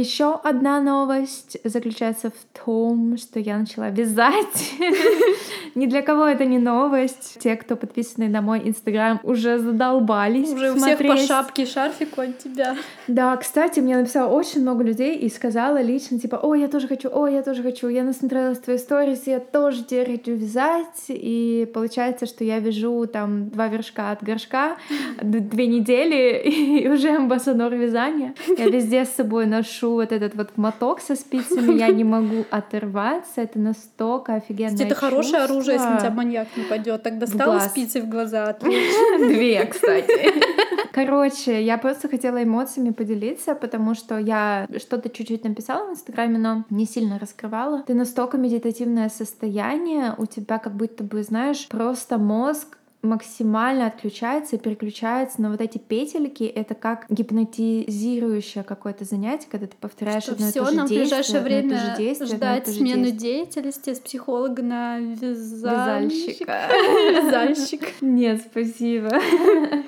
Еще 0.00 0.40
одна 0.42 0.80
новость 0.80 1.58
заключается 1.62 2.30
в 2.30 2.64
том, 2.64 3.18
что 3.18 3.38
я 3.38 3.58
начала 3.58 3.90
вязать. 3.90 4.72
Ни 5.74 5.84
для 5.84 6.00
кого 6.00 6.24
это 6.24 6.46
не 6.46 6.58
новость. 6.58 7.36
Те, 7.38 7.54
кто 7.56 7.76
подписаны 7.76 8.28
на 8.28 8.40
мой 8.40 8.62
инстаграм, 8.64 9.20
уже 9.22 9.58
задолбались 9.58 10.52
Уже 10.54 10.72
у 10.72 10.76
всех 10.76 10.98
по 10.98 11.18
шапке 11.18 11.66
шарфику 11.66 12.22
от 12.22 12.38
тебя. 12.38 12.76
Да, 13.08 13.36
кстати, 13.36 13.80
мне 13.80 13.98
написало 13.98 14.32
очень 14.32 14.62
много 14.62 14.82
людей 14.82 15.18
и 15.18 15.28
сказала 15.28 15.82
лично, 15.82 16.18
типа, 16.18 16.36
о, 16.36 16.54
я 16.54 16.68
тоже 16.68 16.88
хочу, 16.88 17.10
о, 17.12 17.26
я 17.28 17.42
тоже 17.42 17.62
хочу. 17.62 17.88
Я 17.88 18.02
насмотрелась 18.02 18.58
твои 18.58 18.78
сторис, 18.78 19.26
я 19.26 19.38
тоже 19.38 19.84
теперь 19.84 20.12
хочу 20.12 20.32
вязать. 20.32 21.04
И 21.08 21.70
получается, 21.74 22.24
что 22.24 22.42
я 22.42 22.58
вяжу 22.58 23.06
там 23.06 23.50
два 23.50 23.68
вершка 23.68 24.12
от 24.12 24.22
горшка, 24.22 24.78
две 25.22 25.66
недели, 25.66 26.40
и 26.44 26.88
уже 26.88 27.10
амбассадор 27.10 27.74
вязания. 27.74 28.34
Я 28.56 28.70
везде 28.70 29.04
с 29.04 29.10
собой 29.10 29.44
ношу 29.44 29.89
вот 29.94 30.12
этот 30.12 30.34
вот 30.34 30.56
моток 30.56 31.00
со 31.00 31.14
спицами, 31.14 31.78
я 31.78 31.88
не 31.88 32.04
могу 32.04 32.44
оторваться, 32.50 33.40
это 33.42 33.58
настолько 33.58 34.34
офигенно. 34.34 34.80
Это 34.80 34.94
хорошее 34.94 35.44
оружие, 35.44 35.74
если 35.74 35.98
тебя 35.98 36.10
маньяк 36.10 36.48
нападет. 36.56 37.02
Так 37.02 37.18
достала 37.18 37.60
спицы 37.60 38.00
в 38.00 38.08
глаза. 38.08 38.56
Две, 39.18 39.64
кстати. 39.66 40.32
Короче, 40.92 41.62
я 41.62 41.78
просто 41.78 42.08
хотела 42.08 42.42
эмоциями 42.42 42.90
поделиться, 42.90 43.54
потому 43.54 43.94
что 43.94 44.18
я 44.18 44.66
что-то 44.78 45.08
чуть-чуть 45.08 45.44
написала 45.44 45.86
в 45.86 45.92
Инстаграме, 45.92 46.38
но 46.38 46.64
не 46.70 46.86
сильно 46.86 47.18
раскрывала. 47.18 47.82
Ты 47.86 47.94
настолько 47.94 48.38
медитативное 48.38 49.08
состояние, 49.08 50.14
у 50.18 50.26
тебя 50.26 50.58
как 50.58 50.74
будто 50.74 51.04
бы, 51.04 51.22
знаешь, 51.22 51.68
просто 51.68 52.18
мозг 52.18 52.76
максимально 53.02 53.86
отключается 53.86 54.56
и 54.56 54.58
переключается 54.58 55.40
на 55.40 55.50
вот 55.50 55.60
эти 55.60 55.78
петельки. 55.78 56.44
Это 56.44 56.74
как 56.74 57.06
гипнотизирующее 57.08 58.62
какое-то 58.62 59.04
занятие, 59.04 59.48
когда 59.50 59.66
ты 59.66 59.76
повторяешь 59.80 60.24
что 60.24 60.32
одно 60.32 60.48
и 60.48 60.52
то 60.52 60.64
же 60.64 60.76
нам 60.76 60.86
действие. 60.86 61.00
в 61.00 61.08
ближайшее 61.08 61.40
время 61.40 61.94
действие, 61.96 62.36
ждать 62.36 62.68
смену 62.68 63.04
действие. 63.04 63.12
деятельности 63.12 63.94
с 63.94 64.00
психолога 64.00 64.62
на 64.62 64.98
вязальщика. 64.98 66.68
Вязальщик. 66.70 67.80
Нет, 68.00 68.42
спасибо. 68.50 69.10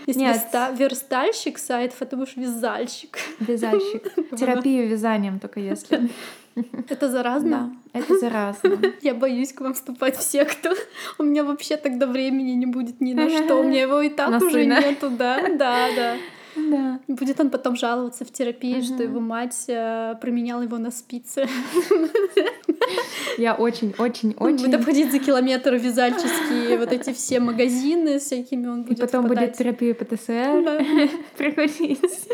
Нет. 0.07 0.47
верстальщик 0.79 1.59
сайтов, 1.59 2.01
это 2.01 2.17
будешь 2.17 2.37
вязальщик. 2.37 3.19
Вязальщик. 3.41 4.13
Терапию 4.39 4.89
вязанием 4.89 5.39
только 5.39 5.61
если. 5.61 6.11
Это 6.89 7.11
заразно? 7.11 7.77
Да, 7.93 8.01
это 8.01 8.19
заразно. 8.19 8.79
Я 9.03 9.15
боюсь 9.15 9.53
к 9.53 9.61
вам 9.61 9.75
вступать 9.75 10.17
в 10.17 10.23
секту. 10.23 10.71
У 11.19 11.23
меня 11.23 11.45
вообще 11.45 11.77
тогда 11.77 12.07
времени 12.07 12.53
не 12.53 12.67
будет 12.67 13.01
ни 13.01 13.13
на 13.13 13.29
что. 13.29 13.57
У 13.57 13.65
меня 13.65 13.83
его 13.83 14.01
и 14.01 14.09
так 14.09 14.43
уже 14.43 14.65
нету, 14.65 15.11
да, 15.11 15.41
да, 15.57 15.89
да. 15.95 16.17
Да. 16.55 17.01
Будет 17.09 17.41
он 17.41 17.49
потом 17.49 17.77
жаловаться 17.77 18.27
в 18.27 18.31
терапии, 18.31 18.77
угу. 18.77 18.85
что 18.85 19.03
его 19.03 19.21
мать 19.21 19.65
э, 19.69 20.15
променяла 20.21 20.61
его 20.61 20.77
на 20.77 20.91
спицы. 20.91 21.47
Я 23.39 23.55
очень, 23.55 23.95
очень, 23.97 24.35
очень. 24.39 24.67
Будет 24.67 24.75
обходить 24.75 25.11
за 25.13 25.19
километр 25.19 25.77
вязальческие 25.77 26.77
вот 26.77 26.93
эти 26.93 27.15
все 27.15 27.41
магазины 27.41 28.19
всякими 28.19 28.67
он 28.67 28.83
будет. 28.83 28.99
И 28.99 29.01
потом 29.01 29.27
будет 29.27 29.55
терапия 29.55 29.95
ПТСР 29.95 30.85
приходить. 31.39 32.29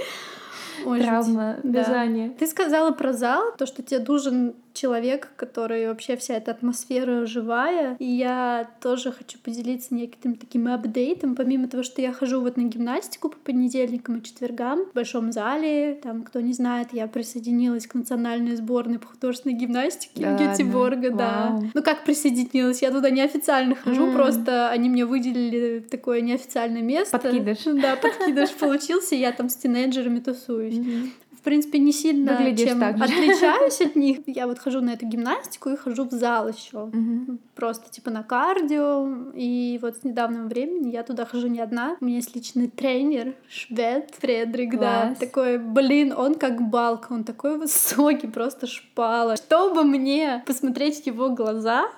Ой, 0.84 1.00
Травма. 1.00 1.58
Да. 1.62 2.08
Ты 2.38 2.46
сказала 2.46 2.90
про 2.92 3.12
зал, 3.12 3.54
то, 3.56 3.66
что 3.66 3.82
тебе 3.82 4.00
нужен 4.00 4.54
человек, 4.78 5.28
который 5.36 5.88
вообще 5.88 6.16
вся 6.16 6.34
эта 6.34 6.52
атмосфера 6.52 7.26
живая. 7.26 7.96
И 7.98 8.04
я 8.04 8.68
тоже 8.80 9.12
хочу 9.12 9.38
поделиться 9.38 9.94
неким 9.94 10.36
таким 10.36 10.68
апдейтом. 10.68 11.34
Помимо 11.34 11.68
того, 11.68 11.82
что 11.82 12.00
я 12.00 12.12
хожу 12.12 12.40
вот 12.40 12.56
на 12.56 12.62
гимнастику 12.62 13.30
по 13.30 13.36
понедельникам 13.36 14.18
и 14.18 14.22
четвергам 14.22 14.84
в 14.86 14.94
большом 14.94 15.32
зале. 15.32 15.98
Там, 16.02 16.22
кто 16.22 16.40
не 16.40 16.52
знает, 16.52 16.88
я 16.92 17.06
присоединилась 17.06 17.86
к 17.86 17.94
национальной 17.94 18.56
сборной 18.56 18.98
по 18.98 19.08
художественной 19.08 19.54
гимнастике 19.54 20.22
да, 20.22 20.36
Гетеборга, 20.36 21.10
да. 21.10 21.48
Вау. 21.50 21.70
Ну 21.74 21.82
как 21.82 22.04
присоединилась? 22.04 22.82
Я 22.82 22.90
туда 22.90 23.10
неофициально 23.10 23.74
хожу, 23.74 24.06
mm. 24.06 24.14
просто 24.14 24.70
они 24.70 24.88
мне 24.88 25.04
выделили 25.04 25.80
такое 25.80 26.20
неофициальное 26.20 26.82
место. 26.82 27.18
Подкидыш. 27.18 27.58
Да, 27.64 27.96
подкидыш 27.96 28.50
получился, 28.54 29.14
я 29.14 29.32
там 29.32 29.48
с 29.48 29.56
тинейджерами 29.56 30.20
тусуюсь. 30.20 30.74
Mm-hmm 30.74 31.10
в 31.38 31.42
принципе, 31.42 31.78
не 31.78 31.92
сильно 31.92 32.36
Выглядишь 32.36 32.68
чем 32.68 32.82
отличаюсь 32.82 33.80
от 33.80 33.94
них. 33.96 34.18
Я 34.26 34.46
вот 34.46 34.58
хожу 34.58 34.80
на 34.80 34.90
эту 34.90 35.06
гимнастику 35.06 35.70
и 35.70 35.76
хожу 35.76 36.04
в 36.04 36.10
зал 36.10 36.48
еще. 36.48 36.84
Угу. 36.84 37.38
Просто 37.54 37.90
типа 37.90 38.10
на 38.10 38.22
кардио. 38.22 39.30
И 39.34 39.78
вот 39.80 39.96
с 39.96 40.04
недавнего 40.04 40.46
времени 40.46 40.90
я 40.90 41.02
туда 41.04 41.24
хожу 41.24 41.46
не 41.46 41.60
одна. 41.60 41.96
У 42.00 42.04
меня 42.04 42.16
есть 42.16 42.34
личный 42.34 42.68
тренер, 42.68 43.34
швед 43.48 44.12
Фредрик, 44.18 44.76
Класс. 44.76 44.80
да. 44.80 45.14
Такой, 45.14 45.58
блин, 45.58 46.12
он 46.16 46.34
как 46.34 46.60
балка, 46.68 47.12
он 47.12 47.24
такой 47.24 47.56
высокий, 47.56 48.26
просто 48.26 48.66
шпала. 48.66 49.36
Чтобы 49.36 49.84
мне 49.84 50.42
посмотреть 50.46 51.06
его 51.06 51.30
глаза, 51.30 51.88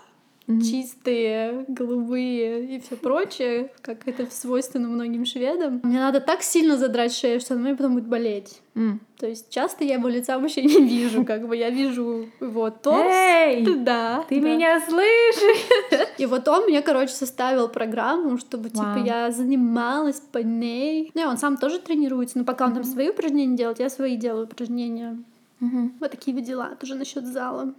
mm-hmm. 0.51 0.63
чистые, 0.63 1.65
голубые 1.69 2.77
и 2.77 2.81
все 2.81 2.97
прочее, 2.97 3.71
как 3.83 4.07
это 4.07 4.27
свойственно 4.31 4.89
многим 4.89 5.25
шведам. 5.25 5.81
Мне 5.83 5.99
надо 5.99 6.21
так 6.21 6.43
сильно 6.43 6.77
задрать 6.77 7.13
шею, 7.13 7.41
что 7.41 7.55
она 7.55 7.63
мне 7.65 7.75
потом 7.75 7.95
будет 7.95 8.07
болеть. 8.07 8.61
Mm. 8.75 8.99
То 9.19 9.27
есть 9.27 9.51
часто 9.51 9.85
я 9.85 9.95
его 9.95 10.09
лица 10.09 10.39
вообще 10.39 10.63
не 10.63 10.87
вижу, 10.87 11.25
как 11.25 11.47
бы 11.47 11.57
я 11.57 11.71
вижу 11.71 12.29
его 12.41 12.71
торс. 12.71 13.13
Эй, 13.13 13.67
да, 13.77 14.25
ты 14.29 14.41
да. 14.41 14.47
меня 14.47 14.81
слышишь? 14.81 16.09
И 16.19 16.27
вот 16.27 16.47
он 16.49 16.65
мне, 16.65 16.81
короче, 16.81 17.13
составил 17.13 17.69
программу, 17.69 18.39
чтобы, 18.39 18.71
типа, 18.71 19.03
я 19.05 19.31
занималась 19.31 20.21
по 20.21 20.39
ней. 20.39 21.11
Ну, 21.15 21.23
он 21.23 21.37
сам 21.39 21.57
тоже 21.57 21.79
тренируется, 21.79 22.39
но 22.39 22.45
пока 22.45 22.67
он 22.67 22.75
там 22.75 22.85
свои 22.85 23.11
упражнения 23.11 23.57
делает, 23.57 23.81
я 23.81 23.91
свои 23.91 24.17
делаю 24.17 24.45
упражнения. 24.45 25.19
Вот 25.61 26.11
такие 26.11 26.35
вот 26.35 26.45
дела. 26.45 26.75
Тоже 26.81 26.95
насчет 26.95 27.27
зала. 27.27 27.75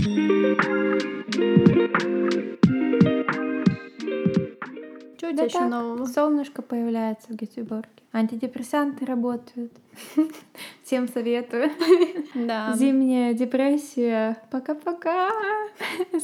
Что 0.00 0.08
у 5.28 5.32
тебя 5.32 5.44
еще 5.44 5.60
нового? 5.60 6.06
Солнышко 6.06 6.62
появляется 6.62 7.28
в 7.28 7.36
Гетеборге. 7.36 7.88
Антидепрессанты 8.12 9.06
работают. 9.06 9.72
Всем 10.84 11.08
советую. 11.08 11.70
Да. 12.34 12.74
Зимняя 12.76 13.34
депрессия. 13.34 14.36
Пока-пока. 14.50 15.30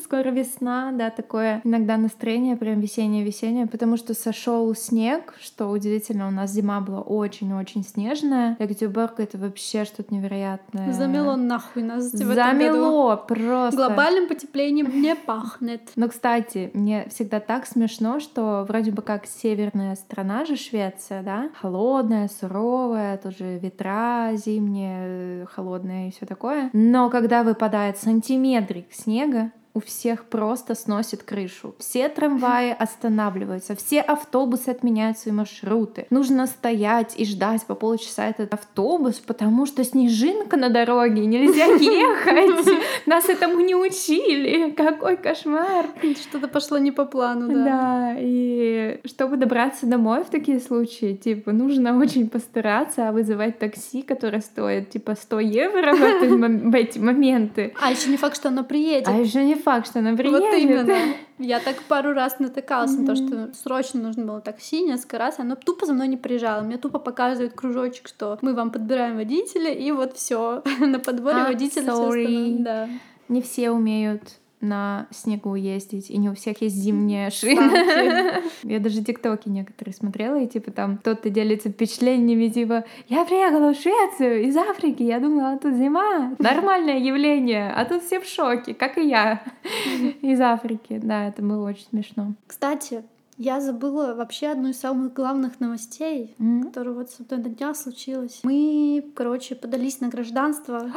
Скоро 0.03 0.31
весна, 0.31 0.93
да, 0.93 1.11
такое 1.11 1.61
иногда 1.65 1.97
настроение 1.97 2.57
прям 2.57 2.81
весеннее-весеннее, 2.81 3.67
потому 3.67 3.97
что 3.97 4.15
сошел 4.15 4.75
снег, 4.75 5.35
что 5.41 5.69
удивительно, 5.69 6.29
у 6.29 6.31
нас 6.31 6.51
зима 6.51 6.81
была 6.81 7.01
очень-очень 7.01 7.85
снежная. 7.85 8.57
Екатеринбург— 8.59 9.15
это 9.19 9.39
вообще 9.39 9.85
что-то 9.85 10.13
невероятное. 10.13 10.93
Замело 10.93 11.37
нахуй 11.37 11.83
нас 11.83 12.11
Замело 12.11 13.17
просто. 13.17 13.77
Глобальным 13.77 14.29
потеплением 14.29 15.01
не 15.01 15.15
пахнет. 15.15 15.83
Но, 15.97 16.09
кстати, 16.09 16.71
мне 16.75 17.07
всегда 17.09 17.41
так 17.41 17.67
смешно, 17.67 18.21
что 18.21 18.65
вроде 18.69 18.91
бы 18.91 19.03
как 19.03 19.27
северная 19.27 19.95
страна 19.97 20.45
же 20.45 20.57
Швеция, 20.57 21.23
да, 21.23 21.51
холодная, 21.77 22.29
суровая, 22.29 23.19
тоже 23.19 23.59
ветра 23.59 24.31
зимние, 24.35 25.45
холодные 25.45 26.09
и 26.09 26.11
все 26.11 26.25
такое. 26.25 26.71
Но 26.73 27.11
когда 27.11 27.43
выпадает 27.43 27.99
сантиметрик 27.99 28.87
снега, 28.93 29.53
у 29.77 29.81
всех 29.81 30.25
просто 30.25 30.75
сносит 30.75 31.23
крышу. 31.23 31.75
Все 31.79 32.09
трамваи 32.09 32.71
останавливаются, 32.79 33.77
все 33.77 34.01
автобусы 34.01 34.71
отменяют 34.71 35.19
свои 35.19 35.35
маршруты. 35.35 36.07
Нужно 36.09 36.47
стоять 36.47 37.13
и 37.19 37.27
ждать 37.27 37.67
по 37.67 37.75
полчаса 37.75 38.27
этот 38.27 38.55
автобус, 38.55 39.17
потому 39.17 39.67
что 39.67 39.85
снежинка 39.85 40.57
на 40.57 40.71
дороге, 40.71 41.27
нельзя 41.27 41.67
ехать. 41.77 42.67
Нас 43.07 43.29
этому 43.29 43.61
не 43.61 43.75
учили. 43.75 44.71
Какой 44.71 45.19
кошмар. 45.19 45.87
Что-то 46.23 46.49
пошло 46.49 46.79
не 46.79 46.91
по 46.91 47.05
плану, 47.05 47.53
да. 47.53 47.65
Да, 47.65 48.17
и 48.19 49.01
чтобы 49.05 49.37
добраться 49.37 49.85
домой 49.85 50.25
в 50.25 50.31
такие 50.31 50.59
случаи, 50.59 51.15
типа, 51.15 51.53
нужно 51.53 51.99
очень 51.99 52.31
постараться, 52.31 53.11
а 53.11 53.13
вызывать 53.13 53.59
такси, 53.59 54.01
которое 54.01 54.41
стоит, 54.41 54.89
типа, 54.89 55.17
100 55.17 55.41
евро 55.41 55.95
в, 55.95 56.75
эти 56.75 56.99
моменты. 56.99 57.75
А 57.83 57.91
еще 57.91 58.09
не 58.09 58.17
факт, 58.17 58.37
что 58.37 58.49
оно 58.49 58.65
приедет. 58.65 59.09
А 59.09 59.13
еще 59.13 59.45
не 59.45 59.55
факт, 59.67 59.89
что 59.89 59.99
она 59.99 60.17
приедет. 60.17 60.41
Вот 60.41 60.55
именно. 60.55 61.15
Я 61.39 61.59
так 61.59 61.83
пару 61.83 62.13
раз 62.13 62.39
натыкалась 62.39 62.93
mm-hmm. 62.93 63.01
на 63.01 63.07
то, 63.07 63.17
что 63.17 63.55
срочно 63.55 64.01
нужно 64.01 64.25
было 64.25 64.41
такси 64.41 64.83
несколько 64.83 65.19
раз, 65.19 65.41
оно 65.41 65.57
тупо 65.57 65.87
за 65.87 65.93
мной 65.93 66.07
не 66.07 66.17
приезжало. 66.17 66.63
Мне 66.63 66.79
тупо 66.79 67.01
показывают 67.01 67.53
кружочек, 67.55 68.07
что 68.07 68.39
мы 68.43 68.55
вам 68.55 68.71
подбираем 68.71 69.17
водителя, 69.17 69.73
и 69.73 69.91
вот 69.91 70.17
все 70.17 70.63
на 70.81 71.01
подборе 71.01 71.41
а, 71.41 71.47
водителя. 71.49 71.93
Sorry. 71.93 72.57
Да. 72.61 72.89
Не 73.29 73.43
все 73.43 73.71
умеют 73.71 74.23
на 74.61 75.07
снегу 75.11 75.55
ездить, 75.55 76.11
и 76.11 76.17
не 76.17 76.31
у 76.31 76.35
всех 76.35 76.63
есть 76.63 76.77
зимняя 76.77 77.31
шина. 77.31 78.43
Я 78.63 78.81
даже 78.81 79.03
тиктоки 79.03 79.49
некоторые 79.49 79.95
смотрела, 79.95 80.41
и 80.41 80.47
типа 80.47 80.71
там 80.71 80.99
кто-то 80.99 81.31
делится 81.31 81.69
впечатлениями, 81.69 82.49
типа 82.49 82.85
«Я 83.09 83.25
приехала 83.25 83.75
в 83.75 83.77
Швецию 83.77 84.45
из 84.45 84.57
Африки, 84.57 85.03
я 85.03 85.21
думала, 85.21 85.59
тут 85.59 85.75
зима, 85.75 86.35
нормальное 86.39 86.99
явление, 86.99 87.71
а 87.71 87.85
тут 87.85 88.03
все 88.03 88.21
в 88.21 88.27
шоке, 88.27 88.75
как 88.75 88.99
и 88.99 89.09
я 89.09 89.43
из 90.23 90.41
Африки». 90.41 91.01
Да, 91.03 91.29
это 91.29 91.43
было 91.43 91.69
очень 91.69 91.87
смешно. 91.91 92.35
Кстати, 92.47 93.05
я 93.39 93.61
забыла 93.61 94.15
вообще 94.15 94.49
одну 94.49 94.71
из 94.71 94.81
самых 94.81 95.13
главных 95.13 95.61
новостей, 95.61 96.35
mm-hmm. 96.39 96.65
которая 96.65 96.95
вот 96.95 97.11
с 97.11 97.21
этого 97.21 97.43
дня 97.43 97.75
случилась. 97.75 98.41
Мы, 98.43 99.05
короче, 99.15 99.55
подались 99.55 100.01
на 100.01 100.09
гражданство. 100.09 100.91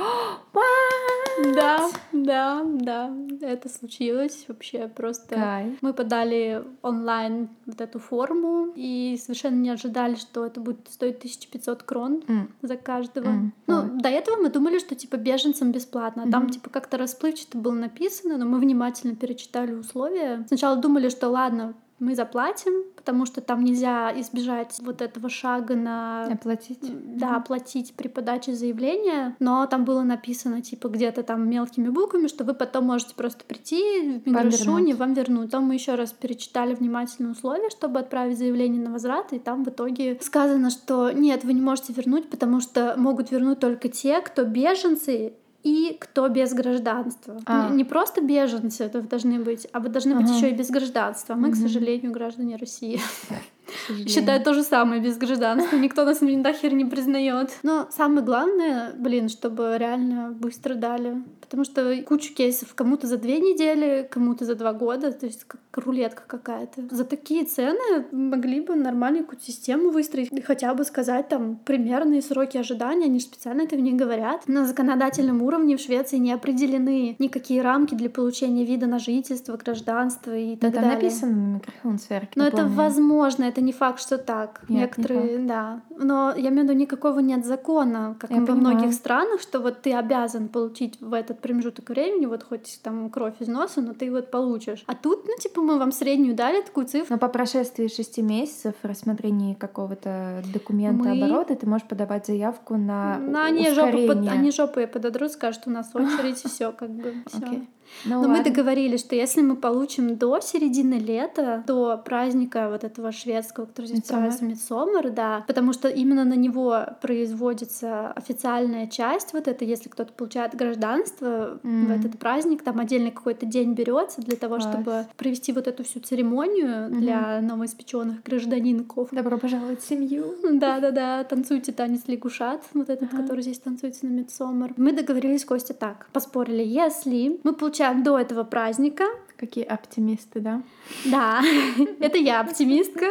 Да, 1.56 1.90
да, 2.12 2.64
да, 2.66 3.14
это 3.42 3.70
случилось 3.70 4.46
вообще 4.48 4.88
просто. 4.88 5.36
Кайф. 5.36 5.78
Мы 5.82 5.94
подали 5.94 6.64
онлайн 6.82 7.50
вот 7.66 7.82
эту 7.82 8.00
форму 8.00 8.70
и 8.76 9.18
совершенно 9.22 9.56
не 9.56 9.70
ожидали, 9.70 10.16
что 10.16 10.46
это 10.46 10.60
будет 10.60 10.88
стоить 10.90 11.18
1500 11.18 11.84
крон 11.84 12.24
mm. 12.28 12.48
за 12.62 12.78
каждого. 12.78 13.28
Mm. 13.28 13.52
Ну, 13.68 13.82
mm. 13.84 14.02
до 14.02 14.10
этого 14.10 14.38
мы 14.38 14.50
думали, 14.50 14.80
что 14.80 14.96
типа 14.96 15.18
беженцам 15.18 15.72
бесплатно, 15.72 16.24
а 16.24 16.26
mm-hmm. 16.28 16.32
там 16.32 16.50
типа 16.50 16.70
как-то 16.70 16.98
расплывчато 16.98 17.58
было 17.58 17.74
написано, 17.74 18.38
но 18.38 18.46
мы 18.46 18.60
внимательно 18.60 19.16
перечитали 19.16 19.74
условия. 19.74 20.46
Сначала 20.48 20.76
думали, 20.76 21.10
что 21.10 21.30
ладно, 21.30 21.74
мы 22.00 22.16
заплатим, 22.16 22.84
потому 22.96 23.26
что 23.26 23.42
там 23.42 23.64
нельзя 23.64 24.12
избежать 24.20 24.78
вот 24.82 25.02
этого 25.02 25.30
шага 25.30 25.76
на... 25.76 26.26
Оплатить. 26.26 26.80
Да, 27.18 27.36
оплатить 27.36 27.94
при 27.96 28.08
подаче 28.08 28.54
заявления, 28.54 29.36
но 29.40 29.66
там 29.68 29.86
было 29.86 30.04
написано, 30.04 30.62
типа, 30.62 30.88
где-то 30.88 31.24
там 31.24 31.50
мелкими 31.50 31.90
буквами, 31.90 32.28
что 32.28 32.44
вы 32.44 32.54
потом 32.54 32.86
можете 32.86 33.16
просто 33.16 33.44
прийти 33.46 34.22
в 34.24 34.28
Миграшуне, 34.28 34.96
вам 34.96 35.14
вернуть. 35.14 35.52
Там 35.52 35.66
мы 35.66 35.76
еще 35.76 35.96
раз 35.96 36.12
перечитали 36.12 36.74
внимательно 36.74 37.32
условия, 37.32 37.70
чтобы 37.70 38.00
отправить 38.00 38.38
заявление 38.38 38.82
на 38.82 38.92
возврат, 38.92 39.34
и 39.34 39.40
там 39.40 39.64
в 39.64 39.70
итоге 39.70 40.18
сказано, 40.22 40.70
что 40.70 41.12
нет, 41.12 41.44
вы 41.44 41.54
не 41.54 41.62
можете 41.62 41.94
вернуть, 41.94 42.30
потому 42.30 42.62
что 42.62 42.96
могут 42.98 43.32
вернуть 43.32 43.60
только 43.60 43.90
те, 43.90 44.22
кто 44.22 44.44
беженцы 44.44 45.34
и 45.64 45.98
кто 46.00 46.28
без 46.30 46.54
гражданства. 46.54 47.40
А. 47.46 47.70
Не 47.70 47.84
просто 47.84 48.22
беженцы 48.22 48.84
это 48.84 49.02
должны 49.02 49.40
быть, 49.40 49.68
а 49.74 49.80
вы 49.80 49.90
должны 49.90 50.14
ага. 50.14 50.22
быть 50.22 50.36
еще 50.36 50.50
и 50.50 50.54
без 50.54 50.70
гражданства. 50.70 51.36
Мы, 51.36 51.50
угу. 51.50 51.58
к 51.58 51.60
сожалению, 51.60 52.12
граждане 52.12 52.56
России. 52.56 53.00
Считаю 54.08 54.44
то 54.44 54.54
же 54.54 54.64
самое 54.64 55.02
без 55.02 55.18
гражданства. 55.18 55.76
Никто 55.78 56.06
нас 56.06 56.22
нахер 56.22 56.74
не 56.74 56.86
признает. 56.86 57.52
Но 57.64 57.88
самое 57.92 58.26
главное, 58.26 58.94
блин, 58.98 59.30
чтобы 59.30 59.76
реально 59.78 60.32
быстро 60.32 60.76
дали. 60.76 61.24
Потому 61.42 61.64
что 61.64 61.96
кучу 62.04 62.34
кейсов 62.34 62.76
кому-то 62.76 63.08
за 63.08 63.18
две 63.18 63.40
недели, 63.40 64.08
кому-то 64.10 64.46
за 64.46 64.56
два 64.56 64.74
года. 64.74 65.12
То 65.12 65.26
есть 65.26 65.46
как 65.46 65.60
рулетка 65.74 66.24
какая-то. 66.28 66.94
За 66.96 67.04
такие 67.04 67.46
цены 67.46 68.06
могли 68.12 68.62
бы 68.62 68.76
нормальную 68.76 69.24
какую-то 69.24 69.46
систему 69.46 69.90
выстроить. 69.90 70.32
И 70.32 70.42
хотя 70.42 70.74
бы 70.74 70.84
сказать 70.84 71.28
там 71.28 71.58
примерные 71.58 72.22
сроки 72.22 72.58
ожидания. 72.58 73.06
Они 73.06 73.20
же 73.20 73.26
специально 73.26 73.62
это 73.62 73.76
в 73.76 73.80
них 73.80 73.96
говорят. 73.96 74.48
На 74.48 74.66
законодательном 74.66 75.42
уровне 75.42 75.78
в 75.78 75.82
Швеции 75.82 76.18
не 76.18 76.32
определены 76.32 77.16
никакие 77.20 77.62
рамки 77.62 77.96
для 77.96 78.10
получения 78.10 78.64
вида 78.66 78.88
на 78.88 79.00
жительство, 79.00 79.58
гражданство 79.58 80.36
и 80.36 80.56
так 80.56 80.70
Но 80.70 80.76
далее. 80.76 80.92
Это 80.92 81.04
написано 81.04 81.36
на 81.36 81.56
микрофон-сверке. 81.56 82.32
Но 82.36 82.48
это 82.48 82.66
возможно, 82.66 83.44
это 83.46 83.59
не 83.62 83.72
факт, 83.72 84.00
что 84.00 84.18
так. 84.18 84.62
Нет, 84.68 84.98
Некоторые, 84.98 85.38
не 85.38 85.48
да. 85.48 85.82
Но 85.90 86.34
я 86.36 86.50
имею 86.50 86.62
в 86.62 86.70
виду, 86.70 86.74
никакого 86.74 87.20
нет 87.20 87.46
закона, 87.46 88.16
как 88.20 88.30
я 88.32 88.42
во 88.42 88.48
понимаю. 88.48 88.76
многих 88.76 88.94
странах, 88.94 89.42
что 89.42 89.60
вот 89.60 89.82
ты 89.82 89.94
обязан 89.94 90.48
получить 90.48 91.00
в 91.02 91.14
этот 91.14 91.40
промежуток 91.40 91.90
времени, 91.90 92.26
вот 92.26 92.44
хоть 92.44 92.80
там 92.84 93.10
кровь 93.10 93.36
из 93.40 93.48
носа, 93.48 93.82
но 93.82 93.94
ты 93.94 94.12
вот 94.12 94.32
получишь. 94.32 94.84
А 94.88 94.96
тут, 94.96 95.26
ну, 95.28 95.34
типа, 95.40 95.62
мы 95.62 95.78
вам 95.78 95.92
среднюю 95.92 96.36
дали 96.36 96.62
такую 96.62 96.88
цифру. 96.88 97.16
Но 97.16 97.18
по 97.18 97.30
прошествии 97.30 97.88
шести 97.88 98.22
месяцев 98.22 98.76
рассмотрения 98.84 99.56
какого-то 99.56 100.44
документа 100.54 101.04
мы... 101.04 101.24
оборота 101.24 101.56
ты 101.56 101.68
можешь 101.68 101.88
подавать 101.88 102.26
заявку 102.28 102.78
на 102.78 103.18
ну, 103.20 103.40
они 103.42 103.70
жопу, 103.72 104.08
под... 104.08 104.28
они 104.28 104.52
жопы 104.52 104.88
пододрут, 104.88 105.32
скажут, 105.32 105.64
у 105.66 105.70
нас 105.70 105.90
очередь, 105.94 106.38
все 106.38 106.72
как 106.72 106.90
бы. 106.92 107.14
Все. 107.28 107.66
Ну, 108.06 108.16
Но 108.16 108.22
ладно. 108.22 108.38
мы 108.38 108.44
договорились, 108.44 109.02
что 109.02 109.16
если 109.16 109.42
мы 109.42 109.56
получим 109.56 110.18
до 110.18 110.40
середины 110.40 110.96
лета, 110.96 111.64
до 111.68 111.98
праздника 111.98 112.70
вот 112.70 112.84
этого 112.84 113.12
шведского, 113.12 113.66
который 113.66 113.88
здесь 113.88 114.04
празднуется 114.04 114.46
Мидсомер, 114.46 115.12
да, 115.12 115.44
потому 115.48 115.74
что 115.74 115.90
именно 115.90 116.24
на 116.24 116.36
него 116.36 116.86
производится 117.02 118.12
официальная 118.12 118.88
часть 118.88 119.34
вот 119.34 119.48
это, 119.48 119.66
если 119.66 119.90
кто-то 119.90 120.14
получает 120.14 120.56
гражданство 120.56 121.60
mm. 121.64 121.86
в 121.86 121.92
этот 121.92 122.20
праздник, 122.20 122.64
там 122.64 122.80
отдельный 122.80 123.12
какой-то 123.12 123.46
день 123.46 123.74
берется 123.74 124.22
для 124.22 124.38
того, 124.38 124.58
Класс. 124.58 124.70
чтобы 124.72 125.06
провести 125.18 125.52
вот 125.52 125.68
эту 125.68 125.84
всю 125.84 126.00
церемонию 126.00 126.68
mm-hmm. 126.68 127.00
для 127.00 127.42
новоиспеченных 127.42 128.24
гражданинков. 128.24 129.10
Добро 129.12 129.38
пожаловать 129.38 129.82
в 129.82 129.88
семью. 129.88 130.36
Да-да-да, 130.50 131.24
танцуйте 131.24 131.72
танец 131.72 132.04
лягушат, 132.08 132.62
вот 132.74 132.90
этот, 132.90 133.12
uh-huh. 133.12 133.22
который 133.22 133.42
здесь 133.42 133.60
танцуется 133.60 134.06
на 134.06 134.12
Мидсомер. 134.12 134.74
Мы 134.78 134.94
договорились, 134.94 135.46
Костя, 135.46 135.74
так, 135.74 136.08
поспорили, 136.14 136.64
если 136.64 137.40
мы 137.44 137.54
получаем 137.54 137.79
получаем 137.80 138.04
до 138.04 138.20
этого 138.20 138.44
праздника. 138.44 139.06
Какие 139.38 139.64
оптимисты, 139.64 140.42
да? 140.42 140.62
Да, 141.06 141.42
это 142.02 142.18
я 142.18 142.42
оптимистка. 142.42 143.06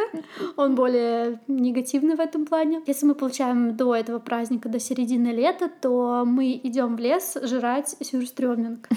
Он 0.57 0.75
более 0.75 1.39
негативный 1.47 2.15
в 2.15 2.19
этом 2.19 2.45
плане. 2.45 2.81
Если 2.85 3.07
мы 3.07 3.15
получаем 3.15 3.75
до 3.75 3.95
этого 3.95 4.19
праздника, 4.19 4.69
до 4.69 4.79
середины 4.79 5.29
лета, 5.29 5.71
то 5.81 6.23
мы 6.27 6.59
идем 6.63 6.97
в 6.97 6.99
лес 6.99 7.35
жрать 7.41 7.95
сюрстрёминг. 7.99 8.87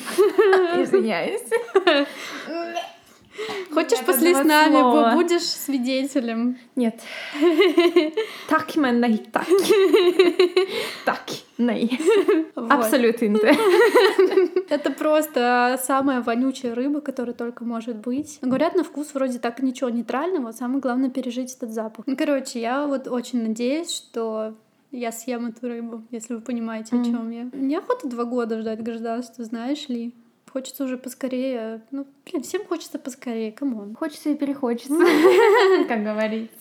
Извиняюсь. 0.77 1.41
Хочешь 3.73 4.01
после 4.05 4.35
с 4.35 4.45
нами, 4.45 4.81
слова. 4.81 5.15
будешь 5.15 5.43
свидетелем? 5.43 6.59
Нет. 6.77 7.01
Так, 8.49 8.77
men 8.77 9.01
nej, 9.01 9.23
tack. 9.33 9.47
Так, 11.05 11.23
nej. 11.59 11.99
Абсолютно 12.55 13.25
inte. 13.27 13.57
Это 14.69 14.91
просто 14.91 15.79
самая 15.83 16.21
вонючая 16.23 16.75
рыба, 16.75 17.01
которая 17.01 17.35
только 17.35 17.65
может 17.65 17.97
быть. 17.97 18.39
Говорят, 18.43 18.75
на 18.75 18.85
вкус 18.85 19.15
вроде 19.15 19.39
так 19.39 19.63
ничего 19.63 19.91
нейтрального, 19.91 20.53
самое 20.53 20.81
главное 20.81 21.11
пережить 21.11 21.55
этот 21.55 21.71
запах. 21.71 22.07
Ну, 22.07 22.17
короче, 22.17 22.61
я 22.61 22.87
вот 22.87 23.09
очень 23.09 23.43
надеюсь, 23.43 23.91
что 23.91 24.55
я 24.91 25.11
съем 25.13 25.47
эту 25.47 25.69
рыбу, 25.69 26.03
если 26.11 26.35
вы 26.35 26.41
понимаете, 26.41 26.97
о 26.97 27.05
чем 27.05 27.31
я. 27.31 27.49
Неохота 27.53 28.09
два 28.09 28.25
года 28.25 28.61
ждать 28.61 28.83
гражданства, 28.83 29.45
знаешь 29.45 29.89
ли. 29.89 30.15
Хочется 30.53 30.85
уже 30.85 30.99
поскорее. 30.99 31.81
Ну, 31.91 32.07
блин, 32.27 32.43
всем 32.43 32.67
хочется 32.67 32.99
поскорее, 32.99 33.53
come 33.53 33.77
on. 33.77 33.95
Хочется 33.95 34.29
и 34.29 34.35
перехочется, 34.35 34.95
как 35.89 36.03
говорится. 36.03 36.59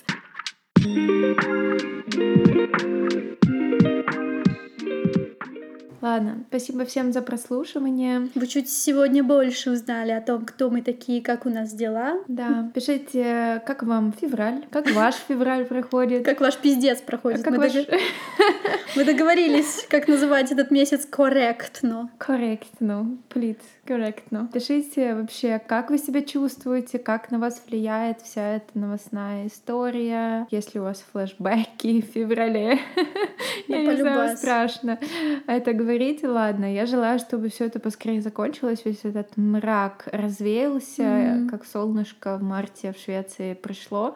Ладно, 6.02 6.46
спасибо 6.48 6.86
всем 6.86 7.12
за 7.12 7.22
прослушивание. 7.22 8.30
Вы 8.34 8.48
чуть 8.48 8.70
сегодня 8.70 9.24
больше 9.24 9.72
узнали 9.72 10.12
о 10.12 10.22
том, 10.22 10.46
кто 10.46 10.70
мы 10.70 10.82
такие, 10.82 11.22
как 11.22 11.46
у 11.46 11.50
нас 11.50 11.74
дела. 11.74 12.16
Да, 12.28 12.72
пишите, 12.74 13.62
как 13.68 13.84
вам 13.84 14.14
февраль, 14.14 14.66
как 14.72 14.90
ваш 14.92 15.16
февраль 15.16 15.66
проходит. 15.66 16.26
Как 16.26 16.42
ваш 16.42 16.58
пиздец 16.58 17.02
проходит. 17.02 17.44
Как 17.44 17.54
мы, 17.54 17.60
ваш... 17.60 17.74
дог... 17.74 17.86
мы 18.96 19.04
договорились, 19.04 19.86
как 19.90 20.08
называть 20.08 20.52
этот 20.52 20.72
месяц 20.72 21.06
корректно. 21.06 22.10
Корректно, 22.18 23.18
please 23.30 23.60
корректно. 23.92 24.50
Пишите 24.54 25.16
вообще, 25.16 25.60
как 25.60 25.90
вы 25.90 25.98
себя 25.98 26.22
чувствуете, 26.22 26.98
как 26.98 27.30
на 27.30 27.40
вас 27.40 27.62
влияет 27.68 28.22
вся 28.22 28.56
эта 28.56 28.80
новостная 28.80 29.48
история, 29.48 30.48
если 30.50 30.80
у 30.80 30.84
вас 30.84 31.04
флешбеки 31.12 32.02
в 32.02 32.06
феврале. 32.06 32.80
Я 33.68 33.84
не 33.84 33.98
знаю, 33.98 34.38
страшно 34.38 34.98
это 35.46 35.74
говорить. 35.74 36.24
Ладно, 36.24 36.74
я 36.74 36.86
желаю, 36.86 37.20
чтобы 37.20 37.50
все 37.50 37.66
это 37.66 37.80
поскорее 37.80 38.22
закончилось, 38.22 38.82
весь 38.86 39.04
этот 39.04 39.36
мрак 39.38 40.08
развеялся, 40.12 41.48
как 41.50 41.66
солнышко 41.66 42.38
в 42.38 42.44
марте 42.44 42.94
в 42.94 42.98
Швеции 42.98 43.54
пришло. 43.54 44.16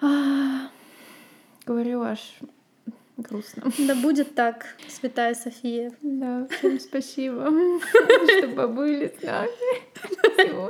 Говорю, 1.65 2.01
аж 2.01 2.19
грустно. 3.17 3.63
Да 3.77 3.95
будет 3.95 4.35
так, 4.35 4.65
Святая 4.87 5.33
София. 5.35 5.91
Да, 6.01 6.47
всем 6.49 6.79
спасибо, 6.79 7.45
что 8.37 8.47
побыли 8.49 9.13
с 9.19 9.23
нами 9.23 10.69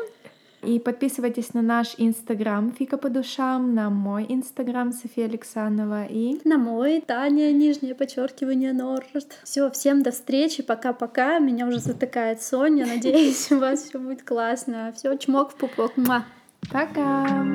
И 0.64 0.80
подписывайтесь 0.80 1.54
на 1.54 1.62
наш 1.62 1.96
инстаграм 1.98 2.72
Фика 2.72 2.98
по 2.98 3.10
душам, 3.10 3.74
на 3.74 3.90
мой 3.90 4.26
инстаграм 4.30 4.92
София 4.92 5.26
Александрова 5.26 6.06
и 6.06 6.40
на 6.48 6.58
мой 6.58 7.02
Таня, 7.02 7.52
нижнее 7.52 7.96
подчеркивание 7.96 8.74
Норд. 8.74 9.06
Все, 9.44 9.70
всем 9.72 10.04
до 10.04 10.12
встречи, 10.12 10.64
пока-пока. 10.64 11.40
Меня 11.40 11.68
уже 11.68 11.80
затыкает 11.80 12.42
Соня. 12.42 12.86
Надеюсь, 12.86 13.52
у 13.52 13.60
вас 13.60 13.84
все 13.84 14.00
будет 14.00 14.24
классно. 14.24 14.94
Все, 14.96 15.16
чмок 15.18 15.52
в 15.52 15.56
пупок. 15.56 15.96
Ма. 15.98 16.26
Пока. 16.72 17.46